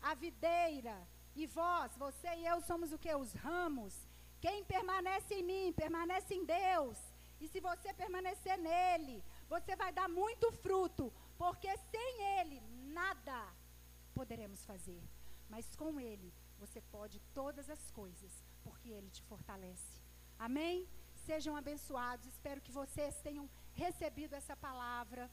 [0.00, 0.96] a videira,
[1.34, 3.14] e vós, você e eu somos o que?
[3.14, 3.94] Os ramos.
[4.40, 6.98] Quem permanece em mim, permanece em Deus.
[7.40, 9.22] E se você permanecer nele,
[9.54, 11.04] você vai dar muito fruto,
[11.42, 12.58] porque sem ele
[13.00, 13.38] nada
[14.18, 15.02] poderemos fazer.
[15.52, 16.30] Mas com ele
[16.62, 18.32] você pode todas as coisas,
[18.64, 19.92] porque ele te fortalece.
[20.46, 20.88] Amém?
[21.26, 22.26] Sejam abençoados.
[22.34, 23.46] Espero que vocês tenham
[23.82, 25.30] recebido essa palavra.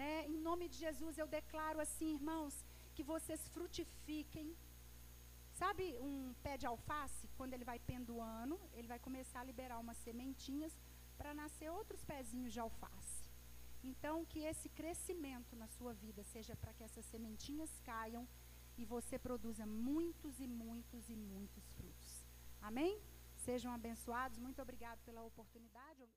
[0.00, 0.12] Né?
[0.26, 2.54] Em nome de Jesus, eu declaro assim, irmãos,
[2.94, 4.48] que vocês frutifiquem.
[5.60, 7.26] Sabe um pé de alface?
[7.38, 10.74] Quando ele vai pendoando, ele vai começar a liberar umas sementinhas
[11.16, 13.23] para nascer outros pezinhos de alface.
[13.90, 18.26] Então, que esse crescimento na sua vida seja para que essas sementinhas caiam
[18.78, 22.24] e você produza muitos e muitos e muitos frutos.
[22.62, 22.98] Amém?
[23.36, 24.38] Sejam abençoados.
[24.38, 26.08] Muito obrigado pela oportunidade.